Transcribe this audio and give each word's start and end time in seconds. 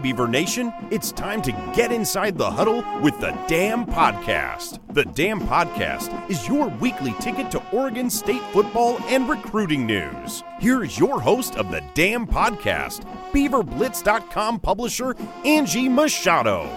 Beaver 0.00 0.26
Nation, 0.26 0.72
it's 0.90 1.12
time 1.12 1.42
to 1.42 1.52
get 1.76 1.92
inside 1.92 2.38
the 2.38 2.50
huddle 2.50 2.82
with 3.02 3.20
the 3.20 3.32
Dam 3.46 3.84
Podcast. 3.84 4.80
The 4.94 5.04
Dam 5.04 5.38
Podcast 5.38 6.30
is 6.30 6.48
your 6.48 6.68
weekly 6.68 7.12
ticket 7.20 7.50
to 7.50 7.62
Oregon 7.72 8.08
State 8.08 8.40
football 8.54 8.96
and 9.02 9.28
recruiting 9.28 9.84
news. 9.84 10.42
Here's 10.60 10.98
your 10.98 11.20
host 11.20 11.56
of 11.56 11.70
the 11.70 11.84
Dam 11.92 12.26
Podcast, 12.26 13.04
BeaverBlitz.com 13.32 14.60
publisher 14.60 15.14
Angie 15.44 15.90
Machado. 15.90 16.70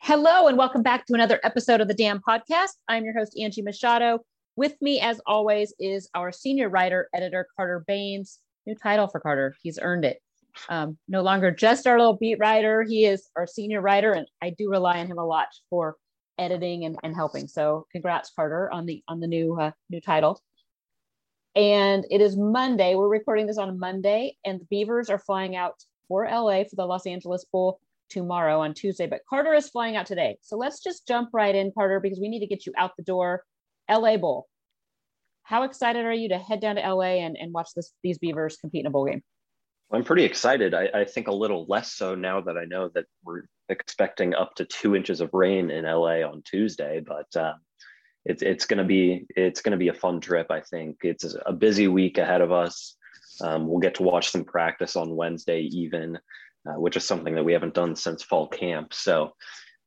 Hello, 0.00 0.48
and 0.48 0.58
welcome 0.58 0.82
back 0.82 1.06
to 1.06 1.14
another 1.14 1.40
episode 1.44 1.80
of 1.80 1.88
the 1.88 1.94
Dam 1.94 2.20
Podcast. 2.28 2.74
I'm 2.88 3.04
your 3.04 3.18
host, 3.18 3.38
Angie 3.40 3.62
Machado. 3.62 4.20
With 4.58 4.74
me, 4.82 4.98
as 4.98 5.20
always, 5.24 5.72
is 5.78 6.10
our 6.16 6.32
senior 6.32 6.68
writer, 6.68 7.08
editor, 7.14 7.46
Carter 7.54 7.84
Bahns. 7.88 8.38
New 8.66 8.74
title 8.74 9.06
for 9.06 9.20
Carter. 9.20 9.54
He's 9.62 9.78
earned 9.80 10.04
it. 10.04 10.18
Um, 10.68 10.98
no 11.06 11.22
longer 11.22 11.52
just 11.52 11.86
our 11.86 11.96
little 11.96 12.16
beat 12.16 12.40
writer. 12.40 12.82
He 12.82 13.04
is 13.04 13.28
our 13.36 13.46
senior 13.46 13.80
writer, 13.80 14.10
and 14.10 14.26
I 14.42 14.50
do 14.50 14.68
rely 14.68 14.98
on 14.98 15.06
him 15.06 15.18
a 15.18 15.24
lot 15.24 15.46
for 15.70 15.94
editing 16.38 16.84
and, 16.86 16.96
and 17.04 17.14
helping. 17.14 17.46
So 17.46 17.86
congrats, 17.92 18.32
Carter, 18.34 18.68
on 18.72 18.84
the 18.84 19.00
on 19.06 19.20
the 19.20 19.28
new 19.28 19.56
uh, 19.60 19.70
new 19.90 20.00
title. 20.00 20.42
And 21.54 22.04
it 22.10 22.20
is 22.20 22.36
Monday. 22.36 22.96
We're 22.96 23.06
recording 23.06 23.46
this 23.46 23.58
on 23.58 23.78
Monday, 23.78 24.38
and 24.44 24.60
the 24.60 24.66
Beavers 24.68 25.08
are 25.08 25.20
flying 25.20 25.54
out 25.54 25.76
for 26.08 26.28
LA 26.28 26.64
for 26.64 26.74
the 26.74 26.84
Los 26.84 27.06
Angeles 27.06 27.44
Bowl 27.52 27.78
tomorrow 28.10 28.58
on 28.58 28.74
Tuesday. 28.74 29.06
But 29.06 29.20
Carter 29.30 29.54
is 29.54 29.68
flying 29.68 29.94
out 29.94 30.06
today. 30.06 30.36
So 30.42 30.56
let's 30.56 30.82
just 30.82 31.06
jump 31.06 31.28
right 31.32 31.54
in, 31.54 31.70
Carter, 31.70 32.00
because 32.00 32.18
we 32.18 32.28
need 32.28 32.40
to 32.40 32.48
get 32.48 32.66
you 32.66 32.72
out 32.76 32.96
the 32.96 33.04
door 33.04 33.44
LA 33.90 34.16
Bowl. 34.16 34.46
How 35.42 35.62
excited 35.62 36.04
are 36.04 36.12
you 36.12 36.28
to 36.28 36.38
head 36.38 36.60
down 36.60 36.76
to 36.76 36.82
LA 36.82 37.24
and, 37.24 37.36
and 37.36 37.52
watch 37.52 37.70
this, 37.74 37.92
these 38.02 38.18
Beavers 38.18 38.56
compete 38.56 38.80
in 38.80 38.86
a 38.86 38.90
bowl 38.90 39.06
game? 39.06 39.22
I'm 39.90 40.04
pretty 40.04 40.24
excited. 40.24 40.74
I, 40.74 40.88
I, 40.94 41.04
think 41.06 41.28
a 41.28 41.32
little 41.32 41.64
less 41.66 41.92
so 41.92 42.14
now 42.14 42.42
that 42.42 42.58
I 42.58 42.66
know 42.66 42.90
that 42.94 43.06
we're 43.24 43.44
expecting 43.70 44.34
up 44.34 44.54
to 44.56 44.66
two 44.66 44.94
inches 44.94 45.22
of 45.22 45.30
rain 45.32 45.70
in 45.70 45.86
LA 45.86 46.20
on 46.20 46.42
Tuesday, 46.44 47.00
but 47.00 47.34
uh, 47.34 47.54
it's 48.26 48.42
it's 48.42 48.66
going 48.66 48.78
to 48.78 48.84
be 48.84 49.24
it's 49.34 49.62
to 49.62 49.76
be 49.78 49.88
a 49.88 49.94
fun 49.94 50.20
trip. 50.20 50.50
I 50.50 50.60
think 50.60 50.98
it's 51.02 51.34
a 51.46 51.52
busy 51.54 51.88
week 51.88 52.18
ahead 52.18 52.42
of 52.42 52.52
us. 52.52 52.96
Um, 53.40 53.66
we'll 53.66 53.78
get 53.78 53.94
to 53.94 54.02
watch 54.02 54.30
some 54.30 54.44
practice 54.44 54.96
on 54.96 55.16
Wednesday, 55.16 55.62
even, 55.62 56.18
uh, 56.68 56.78
which 56.78 56.96
is 56.96 57.04
something 57.04 57.34
that 57.34 57.44
we 57.44 57.54
haven't 57.54 57.74
done 57.74 57.96
since 57.96 58.22
fall 58.22 58.48
camp. 58.48 58.92
So 58.92 59.32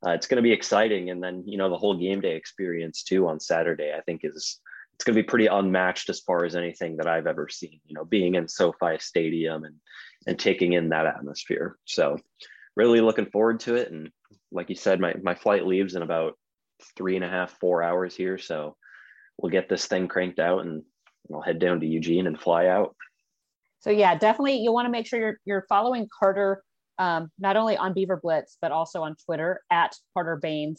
uh, 0.06 0.12
it's 0.12 0.28
going 0.28 0.38
to 0.38 0.42
be 0.42 0.52
exciting. 0.52 1.10
And 1.10 1.22
then, 1.22 1.44
you 1.46 1.58
know, 1.58 1.70
the 1.70 1.78
whole 1.78 1.96
game 1.96 2.22
day 2.22 2.36
experience 2.36 3.04
too 3.04 3.28
on 3.28 3.40
Saturday, 3.40 3.94
I 3.96 4.02
think 4.02 4.22
is, 4.24 4.60
it's 4.94 5.04
going 5.04 5.16
to 5.16 5.22
be 5.22 5.28
pretty 5.28 5.48
unmatched 5.48 6.10
as 6.10 6.20
far 6.20 6.46
as 6.46 6.56
anything 6.56 6.98
that 6.98 7.08
I've 7.08 7.28
ever 7.28 7.48
seen, 7.50 7.80
you 7.86 7.96
know, 7.96 8.06
being 8.06 8.36
in 8.36 8.48
SoFi 8.48 8.98
stadium 9.00 9.64
and, 9.64 9.76
and 10.28 10.38
taking 10.38 10.74
in 10.74 10.90
that 10.90 11.06
atmosphere. 11.06 11.78
So 11.86 12.18
really 12.76 13.02
looking 13.02 13.28
forward 13.28 13.60
to 13.62 13.76
it. 13.76 13.92
And 13.92 14.10
like 14.52 14.70
you 14.70 14.76
said, 14.76 15.00
my, 15.00 15.16
my 15.22 15.36
flight 15.36 15.66
leaves 15.66 15.96
in 15.96 16.02
about 16.02 16.34
three 16.96 17.16
and 17.16 17.26
a 17.26 17.30
half, 17.30 17.58
four 17.60 17.84
hours 17.84 18.16
here. 18.16 18.38
So 18.38 18.76
we'll 19.38 19.52
get 19.52 19.70
this 19.70 19.86
thing 19.86 20.08
cranked 20.08 20.40
out 20.40 20.66
and 20.66 20.84
I'll 21.34 21.42
head 21.42 21.60
down 21.60 21.80
to 21.80 21.88
Eugene 21.88 22.28
and 22.28 22.40
fly 22.40 22.68
out. 22.68 22.96
So 23.80 23.90
yeah, 23.90 24.16
definitely 24.16 24.58
you 24.58 24.72
want 24.72 24.86
to 24.86 24.92
make 24.92 25.08
sure 25.08 25.20
you're, 25.20 25.38
you're 25.46 25.66
following 25.68 26.08
Carter 26.20 26.64
um, 27.02 27.32
not 27.40 27.58
only 27.58 27.76
on 27.76 27.94
Beaver 27.94 28.18
Blitz, 28.18 28.58
but 28.62 28.72
also 28.72 29.02
on 29.02 29.16
Twitter 29.26 29.62
at 29.72 29.96
Carter 30.14 30.40
Bahns. 30.42 30.78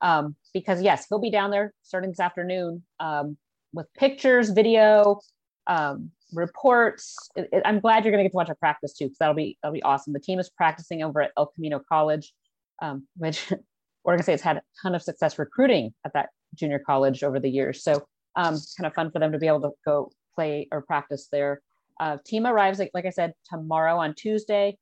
Um, 0.00 0.36
because 0.52 0.80
yes, 0.80 1.06
he'll 1.08 1.18
be 1.18 1.32
down 1.32 1.50
there 1.50 1.74
starting 1.82 2.10
this 2.10 2.20
afternoon 2.20 2.84
um, 3.00 3.36
with 3.72 3.92
pictures, 3.94 4.50
video, 4.50 5.18
um, 5.66 6.12
reports. 6.32 7.16
It, 7.34 7.48
it, 7.52 7.62
I'm 7.64 7.80
glad 7.80 8.04
you're 8.04 8.12
going 8.12 8.20
to 8.20 8.24
get 8.24 8.30
to 8.30 8.36
watch 8.36 8.50
a 8.50 8.54
practice 8.54 8.92
too, 8.92 9.06
because 9.06 9.18
that'll 9.18 9.34
be 9.34 9.58
that'll 9.62 9.74
be 9.74 9.82
awesome. 9.82 10.12
The 10.12 10.20
team 10.20 10.38
is 10.38 10.48
practicing 10.48 11.02
over 11.02 11.20
at 11.22 11.32
El 11.36 11.46
Camino 11.46 11.80
College, 11.88 12.32
um, 12.80 13.08
which 13.16 13.52
Oregon 14.04 14.22
State's 14.22 14.42
had 14.42 14.58
a 14.58 14.62
ton 14.80 14.94
of 14.94 15.02
success 15.02 15.40
recruiting 15.40 15.92
at 16.04 16.12
that 16.12 16.28
junior 16.54 16.78
college 16.78 17.24
over 17.24 17.40
the 17.40 17.50
years. 17.50 17.82
So 17.82 18.06
um, 18.36 18.60
kind 18.76 18.86
of 18.86 18.94
fun 18.94 19.10
for 19.10 19.18
them 19.18 19.32
to 19.32 19.38
be 19.38 19.48
able 19.48 19.62
to 19.62 19.70
go 19.84 20.12
play 20.36 20.68
or 20.70 20.82
practice 20.82 21.26
there. 21.32 21.62
Uh, 21.98 22.18
team 22.24 22.46
arrives, 22.46 22.78
like, 22.78 22.90
like 22.94 23.06
I 23.06 23.10
said, 23.10 23.34
tomorrow 23.50 23.96
on 23.96 24.14
Tuesday 24.14 24.78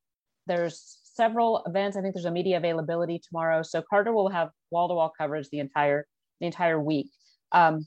there's 0.46 0.98
several 1.14 1.62
events. 1.66 1.96
I 1.96 2.00
think 2.00 2.14
there's 2.14 2.24
a 2.24 2.30
media 2.30 2.56
availability 2.56 3.20
tomorrow. 3.26 3.62
So 3.62 3.82
Carter 3.88 4.12
will 4.12 4.30
have 4.30 4.50
wall-to-wall 4.70 5.12
coverage 5.16 5.48
the 5.50 5.58
entire 5.58 6.06
the 6.40 6.46
entire 6.46 6.80
week. 6.80 7.08
Um, 7.52 7.86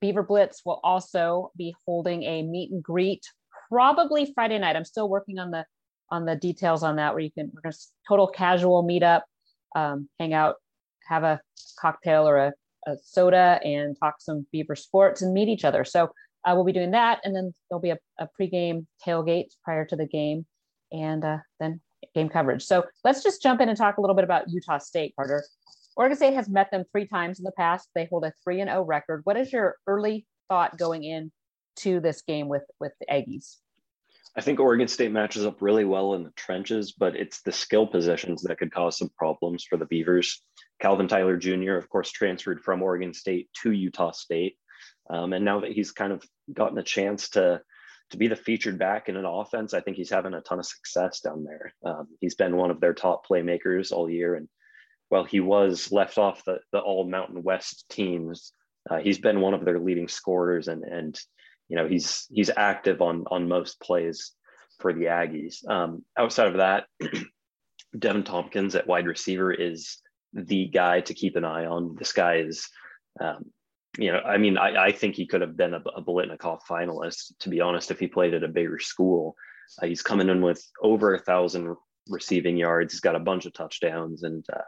Beaver 0.00 0.22
Blitz 0.22 0.62
will 0.66 0.80
also 0.84 1.50
be 1.56 1.74
holding 1.86 2.24
a 2.24 2.42
meet 2.42 2.70
and 2.70 2.82
greet 2.82 3.24
probably 3.70 4.30
Friday 4.34 4.58
night. 4.58 4.76
I'm 4.76 4.84
still 4.84 5.08
working 5.08 5.38
on 5.38 5.50
the 5.50 5.64
on 6.10 6.26
the 6.26 6.36
details 6.36 6.82
on 6.82 6.96
that 6.96 7.14
where 7.14 7.22
you 7.22 7.30
can 7.32 7.50
we're 7.64 7.70
total 8.06 8.26
casual 8.26 8.84
meetup, 8.84 9.22
um, 9.74 10.08
hang 10.20 10.34
out, 10.34 10.56
have 11.08 11.24
a 11.24 11.40
cocktail 11.80 12.28
or 12.28 12.36
a, 12.36 12.52
a, 12.86 12.96
soda 13.02 13.58
and 13.64 13.96
talk 13.98 14.16
some 14.20 14.46
Beaver 14.52 14.76
sports 14.76 15.22
and 15.22 15.32
meet 15.32 15.48
each 15.48 15.64
other. 15.64 15.84
So 15.84 16.10
uh, 16.44 16.52
we'll 16.54 16.64
be 16.64 16.72
doing 16.72 16.90
that, 16.90 17.20
and 17.24 17.34
then 17.34 17.54
there'll 17.68 17.80
be 17.80 17.90
a, 17.90 17.98
a 18.18 18.28
pregame 18.38 18.86
tailgate 19.04 19.46
prior 19.64 19.86
to 19.86 19.96
the 19.96 20.06
game, 20.06 20.44
and 20.92 21.24
uh, 21.24 21.38
then 21.58 21.80
game 22.14 22.28
coverage. 22.28 22.64
So 22.64 22.84
let's 23.04 23.22
just 23.22 23.42
jump 23.42 23.60
in 23.60 23.68
and 23.68 23.76
talk 23.76 23.98
a 23.98 24.00
little 24.00 24.16
bit 24.16 24.24
about 24.24 24.48
Utah 24.48 24.78
State, 24.78 25.14
Carter. 25.16 25.44
Oregon 25.96 26.16
State 26.16 26.34
has 26.34 26.48
met 26.48 26.70
them 26.70 26.84
three 26.90 27.06
times 27.06 27.38
in 27.38 27.44
the 27.44 27.52
past. 27.52 27.88
They 27.94 28.06
hold 28.06 28.24
a 28.24 28.32
three 28.42 28.60
and 28.60 28.68
zero 28.68 28.80
oh 28.80 28.84
record. 28.84 29.20
What 29.24 29.36
is 29.36 29.52
your 29.52 29.76
early 29.86 30.26
thought 30.48 30.76
going 30.76 31.04
in 31.04 31.30
to 31.76 32.00
this 32.00 32.22
game 32.22 32.48
with 32.48 32.64
with 32.80 32.92
the 33.00 33.06
Aggies? 33.06 33.56
I 34.36 34.40
think 34.40 34.58
Oregon 34.58 34.88
State 34.88 35.12
matches 35.12 35.46
up 35.46 35.62
really 35.62 35.84
well 35.84 36.14
in 36.14 36.24
the 36.24 36.32
trenches, 36.34 36.92
but 36.92 37.14
it's 37.14 37.42
the 37.42 37.52
skill 37.52 37.86
positions 37.86 38.42
that 38.42 38.58
could 38.58 38.72
cause 38.72 38.98
some 38.98 39.10
problems 39.16 39.64
for 39.64 39.76
the 39.76 39.86
Beavers. 39.86 40.42
Calvin 40.80 41.06
Tyler 41.06 41.36
Jr., 41.36 41.74
of 41.74 41.88
course, 41.88 42.10
transferred 42.10 42.60
from 42.60 42.82
Oregon 42.82 43.14
State 43.14 43.48
to 43.62 43.70
Utah 43.70 44.10
State. 44.10 44.56
Um, 45.08 45.32
and 45.34 45.44
now 45.44 45.60
that 45.60 45.70
he's 45.70 45.92
kind 45.92 46.12
of 46.12 46.24
gotten 46.52 46.78
a 46.78 46.82
chance 46.82 47.30
to 47.30 47.60
to 48.10 48.16
be 48.16 48.28
the 48.28 48.36
featured 48.36 48.78
back 48.78 49.08
in 49.08 49.16
an 49.16 49.24
offense, 49.24 49.74
I 49.74 49.80
think 49.80 49.96
he's 49.96 50.10
having 50.10 50.34
a 50.34 50.40
ton 50.40 50.58
of 50.58 50.66
success 50.66 51.20
down 51.20 51.44
there. 51.44 51.74
Um, 51.84 52.08
he's 52.20 52.34
been 52.34 52.56
one 52.56 52.70
of 52.70 52.80
their 52.80 52.94
top 52.94 53.26
playmakers 53.26 53.92
all 53.92 54.10
year. 54.10 54.34
And 54.34 54.48
while 55.08 55.24
he 55.24 55.40
was 55.40 55.90
left 55.90 56.18
off 56.18 56.44
the, 56.44 56.58
the 56.72 56.80
all 56.80 57.08
Mountain 57.08 57.42
West 57.42 57.86
teams, 57.88 58.52
uh, 58.90 58.98
he's 58.98 59.18
been 59.18 59.40
one 59.40 59.54
of 59.54 59.64
their 59.64 59.78
leading 59.78 60.08
scorers 60.08 60.68
and, 60.68 60.84
and, 60.84 61.18
you 61.68 61.76
know, 61.76 61.88
he's, 61.88 62.26
he's 62.30 62.50
active 62.54 63.00
on, 63.00 63.24
on 63.30 63.48
most 63.48 63.80
plays 63.80 64.32
for 64.78 64.92
the 64.92 65.06
Aggies. 65.06 65.66
Um, 65.68 66.04
outside 66.16 66.48
of 66.48 66.58
that, 66.58 66.84
Deven 67.96 68.24
Thompkins 68.24 68.74
at 68.74 68.86
wide 68.86 69.06
receiver 69.06 69.52
is 69.52 69.98
the 70.32 70.66
guy 70.66 71.00
to 71.00 71.14
keep 71.14 71.36
an 71.36 71.44
eye 71.44 71.66
on. 71.66 71.96
This 71.98 72.12
guy 72.12 72.36
is, 72.36 72.68
um, 73.20 73.46
you 73.98 74.12
know, 74.12 74.20
I 74.20 74.38
mean, 74.38 74.58
I, 74.58 74.86
I 74.86 74.92
think 74.92 75.14
he 75.14 75.26
could 75.26 75.40
have 75.40 75.56
been 75.56 75.74
a, 75.74 75.82
a 75.94 76.02
Biletnikoff 76.02 76.60
finalist, 76.68 77.32
to 77.40 77.48
be 77.48 77.60
honest, 77.60 77.90
if 77.90 77.98
he 77.98 78.06
played 78.06 78.34
at 78.34 78.42
a 78.42 78.48
bigger 78.48 78.78
school. 78.78 79.36
Uh, 79.80 79.86
he's 79.86 80.02
coming 80.02 80.28
in 80.28 80.42
with 80.42 80.62
over 80.82 81.14
a 81.14 81.18
thousand 81.18 81.76
receiving 82.08 82.56
yards. 82.56 82.92
He's 82.92 83.00
got 83.00 83.16
a 83.16 83.20
bunch 83.20 83.46
of 83.46 83.52
touchdowns, 83.52 84.22
and 84.22 84.44
uh, 84.52 84.58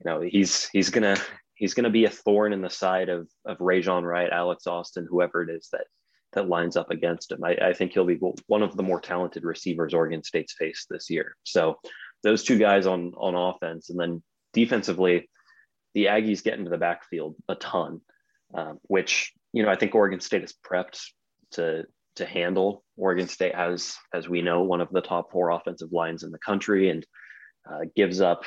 you 0.00 0.10
know, 0.10 0.20
he's 0.20 0.68
he's 0.70 0.90
gonna 0.90 1.16
he's 1.54 1.74
gonna 1.74 1.90
be 1.90 2.04
a 2.04 2.10
thorn 2.10 2.52
in 2.52 2.62
the 2.62 2.70
side 2.70 3.08
of 3.08 3.28
of 3.44 3.58
Rejzohn 3.58 4.04
Wright, 4.04 4.30
Alex 4.30 4.66
Austin, 4.66 5.06
whoever 5.08 5.42
it 5.42 5.50
is 5.50 5.68
that 5.72 5.86
that 6.32 6.48
lines 6.48 6.76
up 6.76 6.90
against 6.90 7.30
him. 7.30 7.44
I, 7.44 7.56
I 7.56 7.72
think 7.74 7.92
he'll 7.92 8.06
be 8.06 8.18
one 8.46 8.62
of 8.62 8.76
the 8.76 8.82
more 8.82 9.00
talented 9.00 9.44
receivers 9.44 9.94
Oregon 9.94 10.22
State's 10.22 10.54
faced 10.54 10.86
this 10.90 11.10
year. 11.10 11.36
So 11.44 11.76
those 12.22 12.42
two 12.42 12.58
guys 12.58 12.86
on 12.86 13.12
on 13.16 13.34
offense, 13.34 13.90
and 13.90 13.98
then 13.98 14.22
defensively, 14.52 15.30
the 15.94 16.06
Aggies 16.06 16.42
get 16.42 16.58
into 16.58 16.70
the 16.70 16.78
backfield 16.78 17.36
a 17.48 17.54
ton 17.54 18.00
um, 18.54 18.78
which 18.82 19.32
you 19.52 19.62
know 19.62 19.70
I 19.70 19.76
think 19.76 19.94
Oregon 19.94 20.20
State 20.20 20.44
is 20.44 20.54
prepped 20.66 21.00
to 21.52 21.84
to 22.16 22.26
handle. 22.26 22.84
Oregon 22.96 23.28
State 23.28 23.54
has, 23.54 23.96
as 24.12 24.28
we 24.28 24.42
know, 24.42 24.62
one 24.62 24.80
of 24.80 24.90
the 24.90 25.00
top 25.00 25.32
four 25.32 25.50
offensive 25.50 25.92
lines 25.92 26.22
in 26.22 26.30
the 26.30 26.38
country, 26.38 26.90
and 26.90 27.06
uh, 27.70 27.80
gives 27.96 28.20
up 28.20 28.42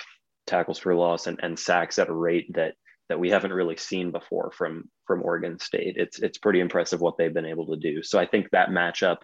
tackles 0.46 0.78
for 0.78 0.94
loss 0.96 1.28
and, 1.28 1.40
and 1.42 1.58
sacks 1.58 1.98
at 1.98 2.10
a 2.10 2.14
rate 2.14 2.54
that 2.54 2.76
that 3.10 3.20
we 3.20 3.30
haven't 3.30 3.54
really 3.54 3.78
seen 3.78 4.12
before 4.12 4.52
from 4.52 4.90
from 5.06 5.24
Oregon 5.24 5.60
State. 5.60 5.96
It's 5.98 6.20
it's 6.20 6.38
pretty 6.38 6.60
impressive 6.60 7.02
what 7.02 7.18
they've 7.18 7.34
been 7.34 7.46
able 7.46 7.68
to 7.68 7.78
do. 7.78 8.04
So 8.04 8.20
I 8.20 8.26
think 8.26 8.50
that 8.52 8.70
matchup 8.70 9.18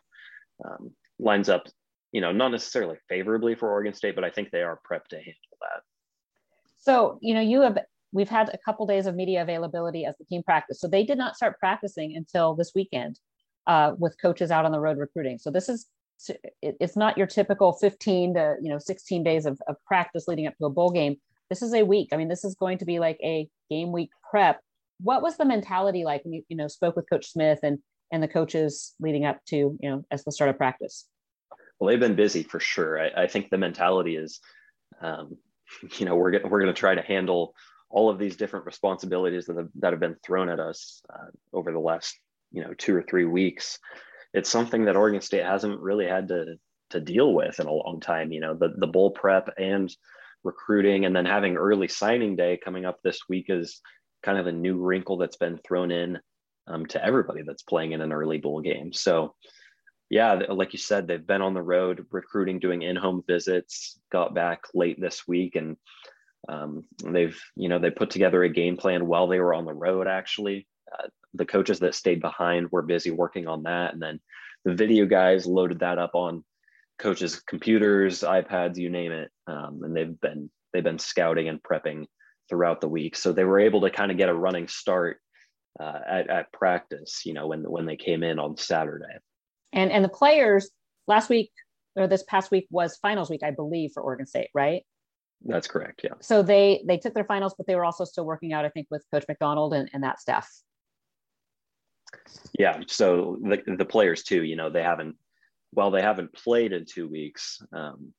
um, 0.63 0.91
lines 1.19 1.49
up, 1.49 1.67
you 2.11 2.21
know, 2.21 2.31
not 2.31 2.49
necessarily 2.49 2.97
favorably 3.09 3.55
for 3.55 3.69
Oregon 3.69 3.93
State, 3.93 4.15
but 4.15 4.23
I 4.23 4.29
think 4.29 4.51
they 4.51 4.61
are 4.61 4.79
prepped 4.89 5.07
to 5.09 5.17
handle 5.17 5.57
that. 5.61 5.81
So 6.77 7.19
you 7.21 7.33
know, 7.33 7.41
you 7.41 7.61
have 7.61 7.77
we've 8.11 8.29
had 8.29 8.49
a 8.49 8.57
couple 8.57 8.85
days 8.85 9.05
of 9.05 9.15
media 9.15 9.41
availability 9.41 10.05
as 10.05 10.17
the 10.17 10.25
team 10.25 10.43
practice. 10.43 10.79
So 10.79 10.87
they 10.87 11.03
did 11.03 11.17
not 11.17 11.35
start 11.35 11.59
practicing 11.59 12.15
until 12.15 12.55
this 12.55 12.71
weekend 12.75 13.19
uh, 13.67 13.93
with 13.97 14.19
coaches 14.21 14.51
out 14.51 14.65
on 14.65 14.71
the 14.71 14.79
road 14.79 14.97
recruiting. 14.97 15.37
So 15.37 15.51
this 15.51 15.69
is 15.69 15.87
it's 16.61 16.95
not 16.95 17.17
your 17.17 17.25
typical 17.25 17.73
15 17.73 18.35
to 18.35 18.55
you 18.61 18.69
know 18.69 18.77
16 18.77 19.23
days 19.23 19.47
of, 19.47 19.59
of 19.67 19.75
practice 19.87 20.27
leading 20.27 20.45
up 20.45 20.55
to 20.57 20.65
a 20.65 20.69
bowl 20.69 20.91
game. 20.91 21.17
This 21.49 21.61
is 21.61 21.73
a 21.73 21.83
week. 21.83 22.09
I 22.11 22.17
mean, 22.17 22.27
this 22.27 22.45
is 22.45 22.55
going 22.55 22.77
to 22.77 22.85
be 22.85 22.99
like 22.99 23.17
a 23.23 23.47
game 23.69 23.91
week 23.91 24.11
prep. 24.29 24.59
What 25.01 25.23
was 25.23 25.37
the 25.37 25.45
mentality 25.45 26.03
like 26.03 26.23
when 26.23 26.33
you 26.33 26.43
you 26.47 26.57
know 26.57 26.67
spoke 26.67 26.95
with 26.95 27.09
Coach 27.09 27.31
Smith 27.31 27.59
and 27.63 27.79
and 28.11 28.21
the 28.21 28.27
coaches 28.27 28.93
leading 28.99 29.25
up 29.25 29.39
to 29.47 29.55
you 29.55 29.89
know 29.89 30.03
as 30.11 30.23
the 30.23 30.31
start 30.31 30.49
of 30.49 30.57
practice 30.57 31.07
well 31.79 31.87
they've 31.87 31.99
been 31.99 32.15
busy 32.15 32.43
for 32.43 32.59
sure 32.59 32.99
i, 33.01 33.23
I 33.23 33.27
think 33.27 33.49
the 33.49 33.57
mentality 33.57 34.15
is 34.15 34.39
um, 35.01 35.37
you 35.97 36.05
know 36.05 36.15
we're, 36.15 36.31
we're 36.31 36.61
going 36.61 36.73
to 36.73 36.79
try 36.79 36.93
to 36.95 37.01
handle 37.01 37.55
all 37.91 38.09
of 38.09 38.19
these 38.19 38.35
different 38.35 38.65
responsibilities 38.65 39.45
that 39.45 39.57
have, 39.57 39.69
that 39.75 39.93
have 39.93 39.99
been 39.99 40.15
thrown 40.23 40.49
at 40.49 40.59
us 40.59 41.01
uh, 41.13 41.27
over 41.53 41.71
the 41.71 41.79
last 41.79 42.17
you 42.51 42.63
know 42.63 42.73
two 42.77 42.95
or 42.95 43.01
three 43.01 43.25
weeks 43.25 43.79
it's 44.33 44.49
something 44.49 44.85
that 44.85 44.95
oregon 44.95 45.21
state 45.21 45.45
hasn't 45.45 45.79
really 45.79 46.07
had 46.07 46.27
to 46.27 46.55
to 46.89 46.99
deal 46.99 47.33
with 47.33 47.59
in 47.59 47.67
a 47.67 47.71
long 47.71 47.99
time 48.01 48.31
you 48.31 48.39
know 48.39 48.53
the, 48.53 48.73
the 48.77 48.87
bowl 48.87 49.11
prep 49.11 49.49
and 49.57 49.95
recruiting 50.43 51.05
and 51.05 51.15
then 51.15 51.25
having 51.25 51.55
early 51.55 51.87
signing 51.87 52.35
day 52.35 52.59
coming 52.63 52.85
up 52.85 52.99
this 53.03 53.29
week 53.29 53.45
is 53.49 53.81
kind 54.23 54.37
of 54.37 54.47
a 54.47 54.51
new 54.51 54.77
wrinkle 54.77 55.17
that's 55.17 55.37
been 55.37 55.59
thrown 55.65 55.91
in 55.91 56.19
um, 56.67 56.85
to 56.87 57.03
everybody 57.03 57.41
that's 57.43 57.63
playing 57.63 57.91
in 57.91 58.01
an 58.01 58.11
early 58.11 58.37
bowl 58.37 58.61
game. 58.61 58.93
So, 58.93 59.35
yeah, 60.09 60.33
like 60.49 60.73
you 60.73 60.79
said, 60.79 61.07
they've 61.07 61.25
been 61.25 61.41
on 61.41 61.53
the 61.53 61.61
road 61.61 62.05
recruiting, 62.11 62.59
doing 62.59 62.81
in-home 62.81 63.23
visits. 63.27 63.99
Got 64.11 64.35
back 64.35 64.63
late 64.73 64.99
this 64.99 65.27
week, 65.27 65.55
and 65.55 65.77
um, 66.49 66.83
they've 67.03 67.39
you 67.55 67.69
know 67.69 67.79
they 67.79 67.91
put 67.91 68.09
together 68.09 68.43
a 68.43 68.49
game 68.49 68.77
plan 68.77 69.07
while 69.07 69.27
they 69.27 69.39
were 69.39 69.53
on 69.53 69.65
the 69.65 69.73
road. 69.73 70.07
Actually, 70.07 70.67
uh, 70.91 71.07
the 71.33 71.45
coaches 71.45 71.79
that 71.79 71.95
stayed 71.95 72.21
behind 72.21 72.71
were 72.71 72.81
busy 72.81 73.11
working 73.11 73.47
on 73.47 73.63
that, 73.63 73.93
and 73.93 74.01
then 74.01 74.19
the 74.65 74.73
video 74.73 75.05
guys 75.05 75.45
loaded 75.45 75.79
that 75.79 75.97
up 75.97 76.11
on 76.13 76.43
coaches' 76.99 77.41
computers, 77.47 78.21
iPads, 78.21 78.77
you 78.77 78.89
name 78.89 79.11
it, 79.11 79.31
um, 79.47 79.81
and 79.83 79.95
they've 79.95 80.19
been 80.21 80.49
they've 80.73 80.83
been 80.83 80.99
scouting 80.99 81.47
and 81.47 81.61
prepping 81.61 82.05
throughout 82.49 82.81
the 82.81 82.87
week. 82.87 83.15
So 83.15 83.31
they 83.31 83.45
were 83.45 83.59
able 83.59 83.81
to 83.81 83.89
kind 83.89 84.11
of 84.11 84.17
get 84.17 84.29
a 84.29 84.33
running 84.33 84.67
start 84.67 85.19
uh, 85.79 85.99
at, 86.07 86.29
at 86.29 86.51
practice, 86.51 87.21
you 87.25 87.33
know, 87.33 87.47
when, 87.47 87.63
when 87.63 87.85
they 87.85 87.95
came 87.95 88.23
in 88.23 88.39
on 88.39 88.57
Saturday. 88.57 89.05
And, 89.71 89.91
and 89.91 90.03
the 90.03 90.09
players 90.09 90.69
last 91.07 91.29
week 91.29 91.51
or 91.95 92.07
this 92.07 92.23
past 92.23 92.51
week 92.51 92.67
was 92.69 92.97
finals 92.97 93.29
week, 93.29 93.43
I 93.43 93.51
believe, 93.51 93.91
for 93.93 94.03
Oregon 94.03 94.25
State, 94.25 94.49
right? 94.53 94.83
That's 95.45 95.67
correct. 95.67 96.01
Yeah. 96.03 96.13
So 96.21 96.43
they 96.43 96.83
they 96.87 96.97
took 96.97 97.13
their 97.13 97.25
finals, 97.25 97.55
but 97.57 97.67
they 97.67 97.75
were 97.75 97.85
also 97.85 98.05
still 98.05 98.25
working 98.25 98.53
out, 98.53 98.65
I 98.65 98.69
think, 98.69 98.87
with 98.91 99.03
Coach 99.11 99.25
McDonald 99.27 99.73
and, 99.73 99.89
and 99.93 100.03
that 100.03 100.19
staff. 100.19 100.49
Yeah. 102.57 102.81
So 102.87 103.37
the, 103.41 103.75
the 103.77 103.85
players 103.85 104.23
too, 104.23 104.43
you 104.43 104.55
know, 104.55 104.69
they 104.69 104.83
haven't 104.83 105.15
well, 105.73 105.89
they 105.89 106.01
haven't 106.01 106.33
played 106.33 106.73
in 106.73 106.85
two 106.85 107.07
weeks. 107.07 107.61
Um, 107.73 108.13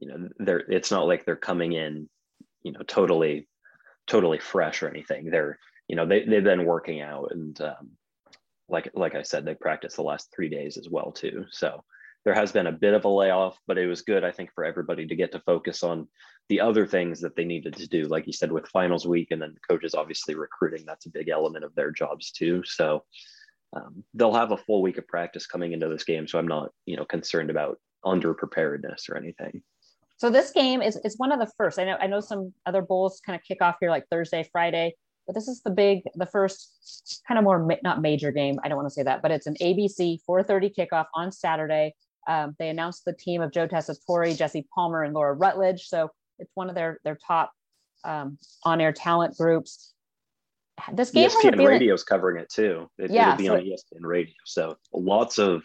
you 0.00 0.08
know, 0.08 0.28
they're 0.38 0.64
it's 0.68 0.90
not 0.90 1.06
like 1.06 1.24
they're 1.24 1.36
coming 1.36 1.72
in, 1.72 2.08
you 2.62 2.72
know, 2.72 2.82
totally 2.86 3.46
totally 4.06 4.38
fresh 4.38 4.82
or 4.82 4.88
anything. 4.88 5.30
They're, 5.30 5.58
you 5.86 5.94
know, 5.94 6.06
they, 6.06 6.24
they've 6.24 6.42
been 6.42 6.64
working 6.64 7.00
out 7.00 7.28
and 7.30 7.60
um, 7.60 7.90
like, 8.68 8.90
like 8.94 9.14
I 9.14 9.22
said, 9.22 9.44
they 9.44 9.54
practiced 9.54 9.96
the 9.96 10.02
last 10.02 10.32
three 10.34 10.48
days 10.48 10.76
as 10.76 10.88
well 10.88 11.12
too. 11.12 11.44
So 11.50 11.84
there 12.24 12.34
has 12.34 12.52
been 12.52 12.66
a 12.66 12.72
bit 12.72 12.94
of 12.94 13.04
a 13.04 13.08
layoff, 13.08 13.58
but 13.66 13.78
it 13.78 13.86
was 13.86 14.02
good, 14.02 14.24
I 14.24 14.30
think, 14.30 14.52
for 14.54 14.64
everybody 14.64 15.06
to 15.06 15.16
get 15.16 15.32
to 15.32 15.40
focus 15.40 15.82
on 15.82 16.06
the 16.48 16.60
other 16.60 16.86
things 16.86 17.20
that 17.20 17.36
they 17.36 17.44
needed 17.44 17.76
to 17.76 17.88
do. 17.88 18.04
Like 18.04 18.26
you 18.26 18.32
said, 18.32 18.52
with 18.52 18.68
finals 18.68 19.06
week 19.06 19.28
and 19.30 19.40
then 19.40 19.54
coaches 19.68 19.94
obviously 19.94 20.34
recruiting, 20.34 20.84
that's 20.86 21.06
a 21.06 21.10
big 21.10 21.28
element 21.28 21.64
of 21.64 21.74
their 21.74 21.90
jobs 21.90 22.30
too. 22.30 22.62
So 22.64 23.04
um, 23.74 24.04
they'll 24.14 24.34
have 24.34 24.52
a 24.52 24.58
full 24.58 24.82
week 24.82 24.98
of 24.98 25.06
practice 25.06 25.46
coming 25.46 25.72
into 25.72 25.88
this 25.88 26.04
game. 26.04 26.26
So 26.26 26.38
I'm 26.38 26.48
not, 26.48 26.70
you 26.86 26.96
know, 26.96 27.04
concerned 27.04 27.50
about 27.50 27.78
under 28.04 28.34
preparedness 28.34 29.08
or 29.08 29.16
anything. 29.16 29.62
So 30.16 30.28
this 30.28 30.50
game 30.50 30.82
is 30.82 30.96
is 31.02 31.16
one 31.16 31.32
of 31.32 31.38
the 31.38 31.50
first. 31.56 31.78
I 31.78 31.84
know 31.84 31.96
I 31.98 32.06
know 32.06 32.20
some 32.20 32.52
other 32.66 32.82
bowls 32.82 33.22
kind 33.24 33.38
of 33.38 33.42
kick 33.42 33.62
off 33.62 33.76
here 33.80 33.88
like 33.88 34.04
Thursday, 34.10 34.46
Friday, 34.52 34.94
but 35.26 35.34
this 35.34 35.48
is 35.48 35.62
the 35.62 35.70
big, 35.70 36.02
the 36.14 36.26
first 36.26 37.22
kind 37.26 37.38
of 37.38 37.44
more 37.44 37.66
not 37.82 38.02
major 38.02 38.32
game. 38.32 38.58
I 38.62 38.68
don't 38.68 38.76
want 38.76 38.88
to 38.88 38.94
say 38.94 39.04
that, 39.04 39.22
but 39.22 39.30
it's 39.30 39.46
an 39.46 39.54
ABC 39.62 40.18
4:30 40.28 40.74
kickoff 40.76 41.06
on 41.14 41.32
Saturday. 41.32 41.94
Um, 42.28 42.54
they 42.58 42.68
announced 42.68 43.04
the 43.04 43.12
team 43.12 43.42
of 43.42 43.52
Joe 43.52 43.66
Tessitore, 43.66 44.36
Jesse 44.36 44.66
Palmer, 44.74 45.02
and 45.02 45.14
Laura 45.14 45.34
Rutledge. 45.34 45.88
So 45.88 46.10
it's 46.38 46.50
one 46.54 46.68
of 46.68 46.74
their 46.74 46.98
their 47.04 47.18
top 47.26 47.52
um, 48.04 48.38
on 48.64 48.80
air 48.80 48.92
talent 48.92 49.36
groups. 49.36 49.92
This 50.92 51.10
game 51.10 51.28
ESPN 51.28 51.66
Radio 51.66 51.92
is 51.92 52.04
covering 52.04 52.40
it 52.40 52.50
too. 52.50 52.88
It, 52.98 53.10
yeah, 53.10 53.34
it'll 53.34 53.38
be 53.38 53.46
so 53.46 53.54
on 53.54 53.60
ESPN 53.60 54.06
Radio. 54.06 54.34
So 54.46 54.76
lots 54.94 55.38
of, 55.38 55.62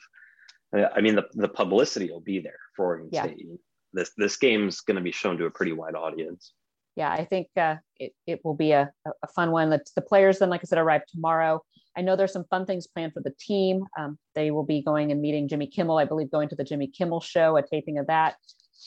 I 0.74 1.00
mean, 1.00 1.16
the, 1.16 1.26
the 1.34 1.48
publicity 1.48 2.12
will 2.12 2.20
be 2.20 2.42
there 2.42 2.60
for 2.76 2.86
Oregon 2.86 3.10
yeah. 3.14 3.24
State 3.24 3.48
this 3.96 4.12
this 4.18 4.38
game's 4.38 4.82
going 4.82 4.98
to 4.98 5.02
be 5.02 5.12
shown 5.12 5.38
to 5.38 5.46
a 5.46 5.52
pretty 5.52 5.72
wide 5.72 5.96
audience. 5.96 6.54
Yeah, 6.96 7.12
I 7.12 7.26
think 7.26 7.48
uh, 7.58 7.78
it, 7.98 8.14
it 8.28 8.42
will 8.46 8.54
be 8.54 8.72
a, 8.72 8.92
a 9.06 9.28
fun 9.36 9.52
one. 9.52 9.70
The, 9.70 9.82
the 9.96 10.02
players 10.02 10.40
then, 10.40 10.50
like 10.50 10.62
I 10.64 10.66
said, 10.66 10.78
arrive 10.78 11.06
tomorrow. 11.08 11.62
I 11.98 12.02
know 12.02 12.16
there's 12.16 12.34
some 12.34 12.46
fun 12.50 12.66
things 12.66 12.88
planned 12.88 13.14
for 13.14 13.22
the 13.22 13.34
team. 13.40 13.86
Um, 13.98 14.18
they 14.34 14.52
will 14.52 14.66
be 14.66 14.82
going 14.82 15.12
and 15.12 15.22
meeting 15.22 15.48
Jimmy 15.48 15.68
Kimmel, 15.68 15.98
I 15.98 16.06
believe, 16.06 16.32
going 16.32 16.50
to 16.50 16.56
the 16.56 16.64
Jimmy 16.64 16.88
Kimmel 16.88 17.22
show, 17.22 17.58
a 17.58 17.66
taping 17.66 17.98
of 17.98 18.08
that, 18.08 18.36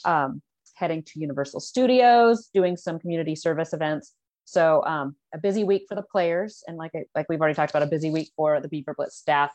um, 0.05 0.43
heading 0.75 1.03
to 1.05 1.21
Universal 1.21 1.61
Studios, 1.61 2.51
doing 2.53 2.77
some 2.77 2.99
community 2.99 3.35
service 3.35 3.73
events. 3.73 4.13
So 4.45 4.85
um, 4.85 5.17
a 5.35 5.39
busy 5.39 5.65
week 5.65 5.85
for 5.89 5.95
the 5.95 6.03
players, 6.03 6.63
and 6.67 6.77
like 6.77 6.93
like 7.15 7.27
we've 7.29 7.41
already 7.41 7.55
talked 7.55 7.71
about, 7.71 7.83
a 7.83 7.87
busy 7.87 8.11
week 8.11 8.31
for 8.37 8.61
the 8.61 8.69
Beaver 8.69 8.95
Blitz 8.97 9.17
staff. 9.17 9.53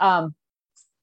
Um, 0.00 0.34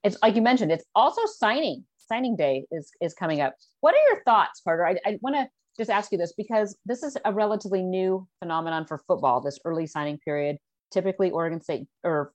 it's 0.03 0.17
like 0.21 0.35
you 0.35 0.41
mentioned, 0.41 0.71
it's 0.71 0.85
also 0.95 1.21
signing 1.25 1.85
signing 1.97 2.35
day 2.35 2.65
is 2.71 2.91
is 3.01 3.13
coming 3.13 3.41
up. 3.41 3.55
What 3.79 3.95
are 3.95 4.03
your 4.09 4.23
thoughts, 4.23 4.61
Carter? 4.63 4.85
I, 4.85 4.97
I 5.05 5.17
want 5.21 5.35
to 5.35 5.47
just 5.77 5.89
ask 5.89 6.11
you 6.11 6.17
this 6.17 6.33
because 6.33 6.77
this 6.85 7.03
is 7.03 7.17
a 7.23 7.33
relatively 7.33 7.81
new 7.81 8.27
phenomenon 8.39 8.85
for 8.85 8.99
football. 9.07 9.41
This 9.41 9.57
early 9.65 9.87
signing 9.87 10.17
period. 10.19 10.57
Typically, 10.91 11.31
Oregon 11.31 11.61
State 11.61 11.87
or 12.03 12.33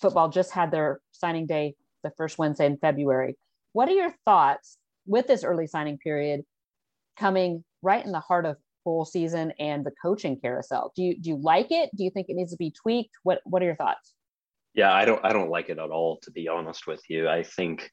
football 0.00 0.28
just 0.28 0.52
had 0.52 0.70
their 0.70 1.00
signing 1.12 1.46
day 1.46 1.74
the 2.02 2.12
first 2.16 2.38
Wednesday 2.38 2.66
in 2.66 2.76
February. 2.78 3.36
What 3.72 3.88
are 3.88 3.94
your 3.94 4.12
thoughts 4.24 4.76
with 5.06 5.26
this 5.26 5.44
early 5.44 5.66
signing 5.66 5.98
period 5.98 6.42
coming 7.18 7.64
right 7.82 8.04
in 8.04 8.12
the 8.12 8.20
heart 8.20 8.46
of 8.46 8.56
bowl 8.84 9.04
season 9.04 9.52
and 9.58 9.84
the 9.84 9.92
coaching 10.02 10.38
carousel? 10.40 10.92
Do 10.96 11.02
you 11.02 11.18
do 11.18 11.30
you 11.30 11.36
like 11.36 11.70
it? 11.70 11.90
Do 11.96 12.04
you 12.04 12.10
think 12.10 12.28
it 12.28 12.36
needs 12.36 12.52
to 12.52 12.56
be 12.56 12.72
tweaked? 12.72 13.16
What 13.22 13.40
what 13.44 13.62
are 13.62 13.66
your 13.66 13.76
thoughts? 13.76 14.14
Yeah, 14.74 14.92
I 14.92 15.04
don't 15.04 15.24
I 15.24 15.32
don't 15.32 15.50
like 15.50 15.68
it 15.68 15.78
at 15.78 15.90
all 15.90 16.18
to 16.22 16.30
be 16.30 16.48
honest 16.48 16.86
with 16.86 17.02
you. 17.08 17.28
I 17.28 17.42
think 17.42 17.90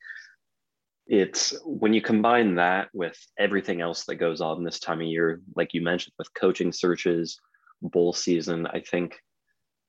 it's 1.07 1.56
when 1.65 1.94
you 1.94 2.01
combine 2.01 2.56
that 2.56 2.89
with 2.94 3.18
everything 3.39 3.81
else 3.81 4.06
that 4.06 4.15
goes 4.15 4.41
on 4.41 4.63
this 4.63 4.79
time 4.79 5.00
of 5.00 5.07
year, 5.07 5.41
like 5.56 5.74
you 5.74 5.81
mentioned, 5.81 6.13
with 6.18 6.33
coaching 6.33 6.71
searches, 6.74 7.39
bowl 7.81 8.12
season, 8.12 8.68
I 8.68 8.81
think 8.81 9.18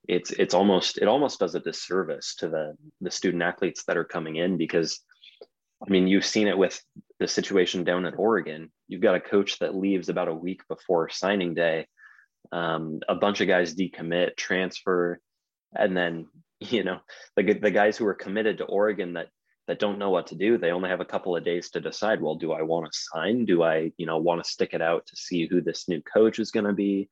it's 0.08 0.30
it's 0.30 0.54
almost 0.54 0.98
it 0.98 1.06
almost 1.06 1.38
does 1.38 1.54
a 1.54 1.60
disservice 1.60 2.34
to 2.36 2.48
the 2.48 2.74
the 3.02 3.10
student 3.10 3.42
athletes 3.42 3.84
that 3.84 3.96
are 3.96 4.04
coming 4.04 4.36
in 4.36 4.56
because 4.56 5.00
I 5.86 5.90
mean 5.90 6.08
you've 6.08 6.24
seen 6.24 6.48
it 6.48 6.56
with 6.56 6.82
the 7.20 7.28
situation 7.28 7.84
down 7.84 8.06
at 8.06 8.18
Oregon. 8.18 8.72
You've 8.88 9.02
got 9.02 9.14
a 9.14 9.20
coach 9.20 9.58
that 9.58 9.76
leaves 9.76 10.08
about 10.08 10.28
a 10.28 10.34
week 10.34 10.62
before 10.66 11.10
signing 11.10 11.54
day. 11.54 11.86
Um, 12.50 13.00
a 13.08 13.14
bunch 13.14 13.42
of 13.42 13.48
guys 13.48 13.74
decommit, 13.74 14.36
transfer, 14.36 15.20
and 15.74 15.94
then 15.94 16.26
you 16.60 16.82
know 16.82 17.00
the 17.36 17.52
the 17.52 17.70
guys 17.70 17.96
who 17.96 18.06
are 18.06 18.14
committed 18.14 18.58
to 18.58 18.64
Oregon 18.64 19.12
that 19.12 19.28
that 19.66 19.78
don't 19.78 19.98
know 19.98 20.08
what 20.08 20.26
to 20.28 20.34
do 20.34 20.56
they 20.56 20.72
only 20.72 20.88
have 20.88 21.00
a 21.00 21.04
couple 21.04 21.36
of 21.36 21.44
days 21.44 21.68
to 21.68 21.78
decide 21.78 22.22
well 22.22 22.34
do 22.34 22.52
i 22.52 22.62
want 22.62 22.90
to 22.90 22.98
sign 22.98 23.44
do 23.44 23.62
i 23.62 23.92
you 23.98 24.06
know 24.06 24.16
want 24.16 24.42
to 24.42 24.50
stick 24.50 24.70
it 24.72 24.80
out 24.80 25.06
to 25.06 25.14
see 25.14 25.46
who 25.46 25.60
this 25.60 25.86
new 25.88 26.00
coach 26.00 26.38
is 26.38 26.50
going 26.50 26.64
to 26.64 26.72
be 26.72 27.06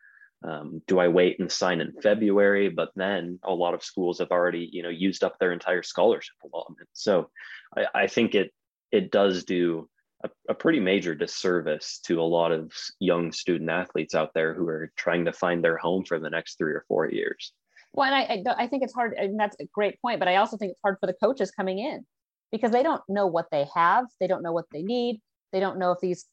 um, 0.44 0.82
do 0.86 0.98
i 0.98 1.08
wait 1.08 1.38
and 1.38 1.50
sign 1.50 1.80
in 1.80 1.92
february? 2.02 2.68
But 2.68 2.90
then 2.96 3.38
a 3.42 3.54
lot 3.54 3.74
of 3.74 3.82
schools 3.82 4.18
have 4.18 4.30
already 4.30 4.68
you 4.72 4.82
know 4.82 4.88
used 4.88 5.24
up 5.24 5.38
their 5.38 5.52
entire 5.52 5.82
scholarship 5.82 6.36
allotment. 6.44 6.88
So 6.92 7.30
i, 7.76 7.86
I 7.94 8.06
think 8.06 8.34
it 8.34 8.52
it 8.92 9.10
does 9.10 9.44
do 9.44 9.88
a, 10.24 10.30
a 10.48 10.54
pretty 10.54 10.80
major 10.80 11.14
disservice 11.14 12.00
to 12.06 12.20
a 12.20 12.22
lot 12.22 12.52
of 12.52 12.72
young 13.00 13.32
student 13.32 13.70
athletes 13.70 14.14
out 14.14 14.32
there 14.34 14.54
who 14.54 14.66
are 14.68 14.90
trying 14.96 15.24
to 15.26 15.32
find 15.32 15.62
their 15.62 15.76
home 15.76 16.04
for 16.04 16.18
the 16.18 16.30
next 16.30 16.56
three 16.56 16.72
or 16.72 16.84
four 16.88 17.10
years. 17.10 17.52
Well, 17.92 18.12
and 18.12 18.14
I, 18.14 18.50
I, 18.50 18.64
I 18.64 18.66
think 18.66 18.82
it's 18.82 18.94
hard, 18.94 19.14
and 19.14 19.38
that's 19.38 19.56
a 19.60 19.66
great 19.72 20.00
point, 20.00 20.18
but 20.18 20.28
I 20.28 20.36
also 20.36 20.56
think 20.56 20.72
it's 20.72 20.80
hard 20.82 20.96
for 21.00 21.06
the 21.06 21.14
coaches 21.14 21.50
coming 21.50 21.78
in 21.78 22.04
because 22.52 22.70
they 22.70 22.82
don't 22.82 23.02
know 23.08 23.26
what 23.26 23.46
they 23.50 23.66
have, 23.74 24.06
they 24.20 24.26
don't 24.26 24.42
know 24.42 24.52
what 24.52 24.66
they 24.70 24.82
need, 24.82 25.20
they 25.52 25.60
don't 25.60 25.78
know 25.78 25.92
if 25.92 26.00
these 26.00 26.26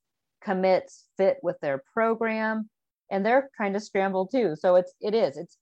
commits 0.44 1.06
fit 1.18 1.38
with 1.42 1.58
their 1.62 1.82
program, 1.94 2.70
and 3.14 3.24
they're 3.24 3.50
trying 3.56 3.74
to 3.74 3.80
scramble 3.80 4.28
too. 4.28 4.56
So 4.60 4.76
it's 4.76 4.94
it 5.00 5.14
is 5.14 5.38
it's 5.38 5.58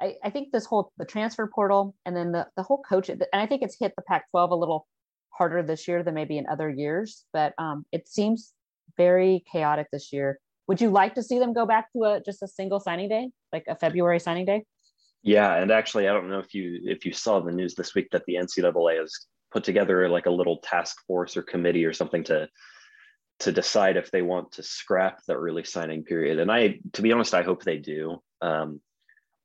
I, 0.00 0.14
I 0.24 0.30
think 0.30 0.50
this 0.50 0.64
whole 0.64 0.92
the 0.96 1.04
transfer 1.04 1.48
portal 1.54 1.94
and 2.04 2.16
then 2.16 2.32
the 2.32 2.46
the 2.56 2.62
whole 2.62 2.82
coach 2.82 3.08
and 3.08 3.22
I 3.32 3.46
think 3.46 3.62
it's 3.62 3.76
hit 3.78 3.92
the 3.96 4.02
Pac-12 4.02 4.50
a 4.50 4.54
little 4.54 4.88
harder 5.30 5.62
this 5.62 5.86
year 5.86 6.02
than 6.02 6.14
maybe 6.14 6.38
in 6.38 6.46
other 6.48 6.70
years, 6.70 7.24
but 7.32 7.52
um, 7.58 7.84
it 7.92 8.08
seems 8.08 8.54
very 8.96 9.44
chaotic 9.52 9.88
this 9.92 10.10
year. 10.12 10.40
Would 10.66 10.80
you 10.80 10.90
like 10.90 11.14
to 11.14 11.22
see 11.22 11.38
them 11.38 11.52
go 11.52 11.66
back 11.66 11.92
to 11.92 12.04
a 12.04 12.20
just 12.20 12.42
a 12.42 12.48
single 12.48 12.80
signing 12.80 13.10
day, 13.10 13.30
like 13.52 13.64
a 13.68 13.76
February 13.76 14.18
signing 14.18 14.46
day? 14.46 14.64
Yeah, 15.22 15.54
and 15.56 15.70
actually, 15.70 16.08
I 16.08 16.12
don't 16.12 16.30
know 16.30 16.38
if 16.38 16.54
you 16.54 16.80
if 16.84 17.04
you 17.04 17.12
saw 17.12 17.40
the 17.40 17.52
news 17.52 17.74
this 17.74 17.94
week 17.94 18.08
that 18.12 18.24
the 18.26 18.34
NCAA 18.36 18.98
has 18.98 19.12
put 19.52 19.64
together 19.64 20.08
like 20.08 20.26
a 20.26 20.30
little 20.30 20.58
task 20.58 20.96
force 21.06 21.36
or 21.36 21.42
committee 21.42 21.84
or 21.84 21.92
something 21.92 22.24
to 22.24 22.48
to 23.40 23.52
decide 23.52 23.96
if 23.96 24.10
they 24.10 24.22
want 24.22 24.52
to 24.52 24.62
scrap 24.62 25.20
the 25.26 25.34
early 25.34 25.64
signing 25.64 26.04
period. 26.04 26.38
And 26.38 26.50
I, 26.50 26.80
to 26.94 27.02
be 27.02 27.12
honest, 27.12 27.34
I 27.34 27.42
hope 27.42 27.62
they 27.62 27.78
do. 27.78 28.22
Um, 28.40 28.80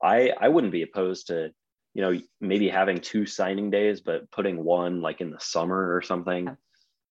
I 0.02 0.32
I 0.40 0.48
wouldn't 0.50 0.74
be 0.74 0.84
opposed 0.84 1.28
to 1.28 1.52
you 1.94 2.02
know, 2.02 2.20
maybe 2.40 2.70
having 2.70 3.00
two 3.00 3.26
signing 3.26 3.70
days, 3.70 4.02
but 4.02 4.32
putting 4.32 4.64
one 4.64 5.02
like 5.02 5.22
in 5.22 5.32
the 5.32 5.40
summer 5.40 5.96
or 5.96 6.02
something. 6.02 6.56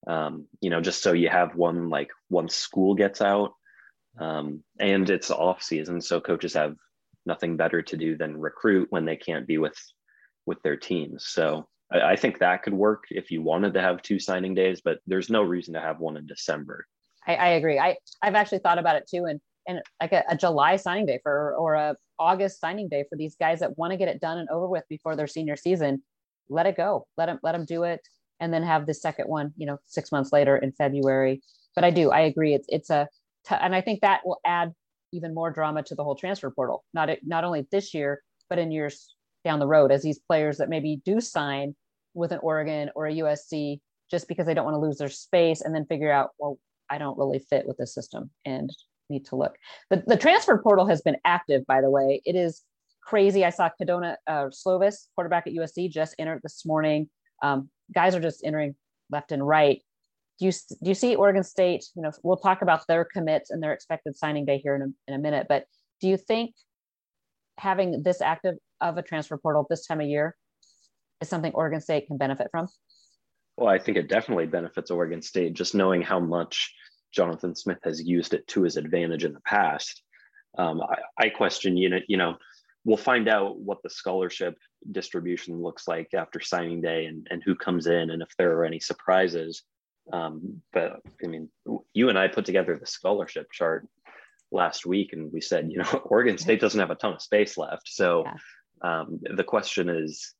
Um, 0.06 0.46
you 0.60 0.70
know, 0.70 0.80
just 0.80 1.02
so 1.02 1.12
you 1.12 1.28
have 1.28 1.54
one 1.54 1.90
like 1.90 2.10
once 2.30 2.56
school 2.56 2.94
gets 2.94 3.20
out. 3.20 3.52
Um, 4.18 4.64
and 4.78 5.08
it's 5.08 5.30
off 5.30 5.62
season, 5.62 6.00
so 6.00 6.20
coaches 6.20 6.54
have 6.54 6.76
nothing 7.26 7.56
better 7.56 7.82
to 7.82 7.96
do 7.96 8.16
than 8.16 8.40
recruit 8.40 8.88
when 8.90 9.04
they 9.04 9.16
can't 9.16 9.46
be 9.46 9.58
with 9.58 9.76
with 10.46 10.60
their 10.62 10.76
teams. 10.76 11.26
So 11.26 11.68
I, 11.92 12.12
I 12.12 12.16
think 12.16 12.38
that 12.38 12.62
could 12.62 12.74
work 12.74 13.04
if 13.10 13.30
you 13.30 13.42
wanted 13.42 13.74
to 13.74 13.80
have 13.80 14.02
two 14.02 14.18
signing 14.18 14.54
days, 14.54 14.80
but 14.84 14.98
there's 15.06 15.30
no 15.30 15.42
reason 15.42 15.74
to 15.74 15.80
have 15.80 16.00
one 16.00 16.16
in 16.16 16.26
December. 16.26 16.86
I, 17.26 17.34
I 17.34 17.48
agree. 17.48 17.78
I 17.78 17.96
I've 18.22 18.34
actually 18.34 18.58
thought 18.58 18.78
about 18.78 18.96
it 18.96 19.08
too, 19.08 19.26
and 19.26 19.40
and 19.68 19.80
like 20.00 20.12
a, 20.12 20.24
a, 20.28 20.36
July 20.36 20.76
signing 20.76 21.06
day 21.06 21.20
for 21.22 21.54
or 21.54 21.74
a 21.74 21.96
August 22.18 22.60
signing 22.60 22.88
day 22.88 23.04
for 23.08 23.16
these 23.16 23.36
guys 23.36 23.60
that 23.60 23.76
want 23.76 23.92
to 23.92 23.96
get 23.96 24.08
it 24.08 24.20
done 24.20 24.38
and 24.38 24.48
over 24.48 24.66
with 24.66 24.84
before 24.88 25.16
their 25.16 25.26
senior 25.26 25.56
season. 25.56 26.02
Let 26.48 26.66
it 26.66 26.76
go. 26.76 27.06
Let 27.16 27.26
them 27.26 27.38
let 27.42 27.52
them 27.52 27.64
do 27.64 27.84
it, 27.84 28.00
and 28.40 28.52
then 28.52 28.62
have 28.62 28.86
the 28.86 28.94
second 28.94 29.28
one. 29.28 29.52
You 29.56 29.66
know, 29.66 29.78
six 29.86 30.10
months 30.10 30.32
later 30.32 30.56
in 30.56 30.72
February. 30.72 31.42
But 31.74 31.84
I 31.84 31.90
do. 31.90 32.10
I 32.10 32.20
agree. 32.20 32.54
It's 32.54 32.66
it's 32.68 32.90
a 32.90 33.08
t- 33.46 33.54
and 33.60 33.74
I 33.74 33.80
think 33.80 34.00
that 34.00 34.22
will 34.24 34.40
add 34.44 34.72
even 35.12 35.34
more 35.34 35.50
drama 35.50 35.82
to 35.82 35.94
the 35.94 36.04
whole 36.04 36.16
transfer 36.16 36.50
portal. 36.50 36.84
Not 36.94 37.10
not 37.22 37.44
only 37.44 37.66
this 37.70 37.92
year, 37.92 38.22
but 38.48 38.58
in 38.58 38.72
years 38.72 39.14
down 39.44 39.58
the 39.58 39.66
road 39.66 39.92
as 39.92 40.02
these 40.02 40.18
players 40.18 40.58
that 40.58 40.68
maybe 40.68 41.00
do 41.04 41.20
sign 41.20 41.74
with 42.14 42.32
an 42.32 42.40
Oregon 42.42 42.90
or 42.94 43.06
a 43.06 43.14
USC 43.14 43.80
just 44.10 44.28
because 44.28 44.46
they 44.46 44.54
don't 44.54 44.64
want 44.64 44.74
to 44.74 44.80
lose 44.80 44.98
their 44.98 45.08
space 45.08 45.60
and 45.60 45.74
then 45.74 45.86
figure 45.86 46.10
out 46.10 46.30
well 46.38 46.58
I 46.90 46.98
don't 46.98 47.16
really 47.16 47.38
fit 47.38 47.66
with 47.66 47.76
the 47.76 47.86
system 47.86 48.30
and 48.44 48.70
need 49.08 49.26
to 49.26 49.36
look. 49.36 49.56
The, 49.90 50.02
the 50.06 50.16
transfer 50.16 50.58
portal 50.58 50.86
has 50.86 51.02
been 51.02 51.16
active, 51.24 51.66
by 51.66 51.80
the 51.80 51.90
way. 51.90 52.20
It 52.24 52.34
is 52.36 52.62
crazy. 53.02 53.44
I 53.44 53.50
saw 53.50 53.68
Kedon 53.68 54.16
uh, 54.26 54.46
Slovis, 54.46 55.06
quarterback 55.14 55.46
at 55.46 55.52
USC, 55.52 55.90
just 55.90 56.14
entered 56.18 56.40
this 56.42 56.64
morning. 56.66 57.08
Um, 57.42 57.70
guys 57.94 58.14
are 58.14 58.20
just 58.20 58.44
entering 58.44 58.74
left 59.10 59.32
and 59.32 59.46
right. 59.46 59.82
Do 60.38 60.46
you, 60.46 60.52
do 60.52 60.88
you 60.88 60.94
see 60.94 61.14
Oregon 61.14 61.44
State? 61.44 61.84
You 61.94 62.02
know, 62.02 62.12
we'll 62.22 62.36
talk 62.36 62.62
about 62.62 62.86
their 62.86 63.04
commits 63.04 63.50
and 63.50 63.62
their 63.62 63.72
expected 63.72 64.16
signing 64.16 64.46
day 64.46 64.58
here 64.58 64.74
in 64.74 64.82
a, 64.82 65.12
in 65.12 65.14
a 65.14 65.18
minute, 65.18 65.46
but 65.48 65.64
do 66.00 66.08
you 66.08 66.16
think 66.16 66.54
having 67.58 68.02
this 68.02 68.22
active 68.22 68.56
of 68.80 68.96
a 68.96 69.02
transfer 69.02 69.36
portal 69.36 69.66
this 69.68 69.86
time 69.86 70.00
of 70.00 70.06
year 70.06 70.34
is 71.20 71.28
something 71.28 71.52
Oregon 71.54 71.80
State 71.80 72.06
can 72.06 72.16
benefit 72.16 72.48
from? 72.50 72.68
Well, 73.56 73.68
I 73.68 73.78
think 73.78 73.98
it 73.98 74.08
definitely 74.08 74.46
benefits 74.46 74.90
Oregon 74.90 75.22
State 75.22 75.54
just 75.54 75.74
knowing 75.74 76.02
how 76.02 76.18
much 76.18 76.74
Jonathan 77.12 77.54
Smith 77.54 77.78
has 77.84 78.02
used 78.02 78.34
it 78.34 78.46
to 78.48 78.62
his 78.62 78.76
advantage 78.76 79.24
in 79.24 79.32
the 79.32 79.40
past. 79.40 80.02
Um, 80.56 80.80
I, 80.82 81.26
I, 81.26 81.28
question, 81.28 81.76
you 81.76 81.90
know, 81.90 81.98
you 82.08 82.16
know, 82.16 82.36
we'll 82.84 82.96
find 82.96 83.28
out 83.28 83.58
what 83.58 83.82
the 83.82 83.90
scholarship 83.90 84.56
distribution 84.90 85.60
looks 85.60 85.86
like 85.86 86.08
after 86.14 86.40
signing 86.40 86.80
day 86.80 87.06
and, 87.06 87.26
and 87.30 87.42
who 87.44 87.54
comes 87.54 87.86
in 87.86 88.10
and 88.10 88.22
if 88.22 88.34
there 88.36 88.56
are 88.56 88.64
any 88.64 88.80
surprises. 88.80 89.62
Um, 90.12 90.62
but 90.72 91.00
I 91.22 91.26
mean, 91.26 91.48
you 91.92 92.08
and 92.08 92.18
I 92.18 92.28
put 92.28 92.46
together 92.46 92.76
the 92.78 92.86
scholarship 92.86 93.50
chart 93.52 93.86
last 94.50 94.86
week 94.86 95.12
and 95.12 95.32
we 95.32 95.40
said, 95.40 95.70
you 95.70 95.78
know, 95.78 96.00
Oregon 96.04 96.38
State 96.38 96.60
doesn't 96.60 96.80
have 96.80 96.90
a 96.90 96.96
ton 96.96 97.12
of 97.12 97.22
space 97.22 97.56
left. 97.56 97.88
So 97.88 98.24
yeah. 98.24 99.00
um, 99.00 99.20
the 99.36 99.44
question 99.44 99.88
is, 99.88 100.34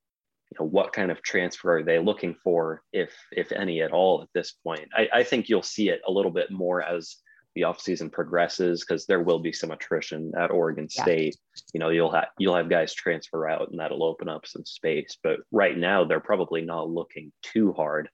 you 0.50 0.57
know 0.59 0.66
what 0.69 0.92
kind 0.92 1.11
of 1.11 1.23
transfer 1.23 1.78
are 1.78 1.83
they 1.83 1.99
looking 1.99 2.35
for 2.42 2.83
if 2.92 3.12
if 3.33 3.52
any 3.52 3.83
at 3.83 3.92
all 3.92 4.23
at 4.23 4.28
this 4.35 4.52
point? 4.52 4.88
I, 4.95 5.09
I 5.12 5.23
think 5.23 5.49
you'll 5.49 5.62
see 5.62 5.88
it 5.88 6.00
a 6.07 6.12
little 6.12 6.33
bit 6.33 6.50
more 6.50 6.83
as 6.83 7.16
the 7.54 7.62
offseason 7.62 8.12
progresses 8.12 8.85
because 8.85 9.07
there 9.07 9.23
will 9.23 9.40
be 9.40 9.52
some 9.52 9.71
attrition 9.71 10.33
at 10.38 10.50
oregon 10.50 10.88
state. 10.88 11.37
Yeah. 11.57 11.62
you 11.75 11.80
know 11.80 11.88
you'll 11.90 12.12
have 12.12 12.28
you'll 12.38 12.57
have 12.57 12.69
guys 12.69 12.95
transfer 12.95 13.49
out 13.49 13.71
and 13.71 13.78
that'll 13.78 14.04
open 14.04 14.28
up 14.28 14.47
some 14.47 14.64
space 14.64 15.19
but 15.23 15.40
right 15.50 15.76
now 15.76 16.04
they're 16.04 16.21
probably 16.21 16.62
not 16.62 16.88
looking 16.88 17.33
too 17.42 17.73
hard. 17.73 18.09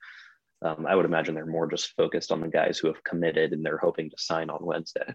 Um, 0.62 0.86
i 0.86 0.94
would 0.94 1.04
imagine 1.04 1.34
they're 1.34 1.44
more 1.44 1.66
just 1.70 1.92
focused 1.96 2.32
on 2.32 2.40
the 2.40 2.48
guys 2.48 2.78
who 2.78 2.88
have 2.88 3.04
committed 3.04 3.52
and 3.52 3.64
they're 3.64 3.76
hoping 3.78 4.08
to 4.08 4.16
sign 4.18 4.48
on 4.50 4.64
wednesday. 4.64 5.14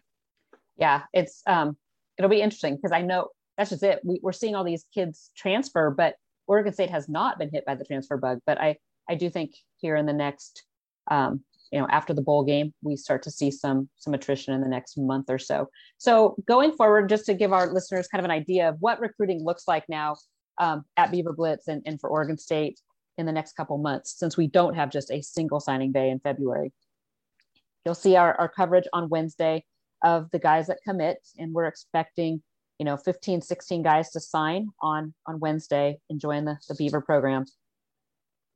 Yeah 0.78 1.02
it's 1.14 1.42
um 1.48 1.78
it'll 2.18 2.30
be 2.30 2.42
interesting 2.42 2.76
because 2.76 2.92
i 2.92 3.02
know 3.02 3.30
that's 3.58 3.72
just 3.72 3.84
it. 3.84 4.00
We, 4.04 4.20
we're 4.24 4.32
seeing 4.32 4.56
all 4.56 4.64
these 4.64 4.86
kids 4.94 5.32
transfer 5.36 5.90
but 5.90 6.16
Oregon 6.52 6.74
State 6.74 6.90
has 6.90 7.08
not 7.08 7.40
been 7.40 7.50
hit 7.50 7.66
by 7.66 7.76
the 7.76 7.86
transfer 7.86 8.18
bug, 8.18 8.40
but 8.46 8.60
I 8.60 8.76
I 9.10 9.16
do 9.16 9.30
think 9.30 9.52
here 9.78 9.96
in 9.96 10.06
the 10.06 10.14
next 10.14 10.64
um, 11.10 11.46
you 11.72 11.80
know 11.80 11.88
after 11.90 12.14
the 12.14 12.22
bowl 12.22 12.44
game 12.44 12.74
we 12.84 12.98
start 12.98 13.24
to 13.24 13.32
see 13.32 13.50
some 13.52 13.88
some 13.96 14.14
attrition 14.14 14.54
in 14.54 14.60
the 14.60 14.68
next 14.68 14.98
month 14.98 15.30
or 15.30 15.40
so. 15.40 15.70
So 15.98 16.36
going 16.46 16.74
forward, 16.74 17.08
just 17.08 17.26
to 17.28 17.34
give 17.34 17.54
our 17.54 17.72
listeners 17.72 18.10
kind 18.10 18.20
of 18.20 18.26
an 18.26 18.32
idea 18.32 18.68
of 18.68 18.76
what 18.82 19.00
recruiting 19.00 19.42
looks 19.42 19.66
like 19.66 19.86
now 19.88 20.18
um, 20.58 20.84
at 20.98 21.10
Beaver 21.10 21.32
Blitz 21.32 21.70
and, 21.70 21.82
and 21.86 22.02
for 22.02 22.10
Oregon 22.10 22.38
State 22.38 22.82
in 23.18 23.26
the 23.26 23.32
next 23.32 23.54
couple 23.56 23.78
months, 23.78 24.14
since 24.20 24.36
we 24.36 24.48
don't 24.48 24.76
have 24.76 24.90
just 24.90 25.10
a 25.10 25.22
single 25.22 25.62
signing 25.62 25.94
day 25.94 26.10
in 26.10 26.20
February. 26.20 26.74
You'll 27.86 27.96
see 27.96 28.18
our, 28.18 28.34
our 28.36 28.50
coverage 28.50 28.88
on 28.92 29.08
Wednesday 29.08 29.64
of 30.04 30.30
the 30.32 30.40
guys 30.40 30.68
that 30.68 30.80
commit, 30.86 31.18
and 31.38 31.54
we're 31.54 31.66
expecting 31.68 32.44
you 32.82 32.86
know 32.86 32.98
15 32.98 33.42
16 33.42 33.84
guys 33.84 34.10
to 34.10 34.20
sign 34.20 34.70
on 34.82 35.14
on 35.28 35.40
wednesday 35.40 36.00
and 36.10 36.20
join 36.20 36.46
the, 36.46 36.58
the 36.68 36.74
beaver 36.74 37.00
program. 37.00 37.46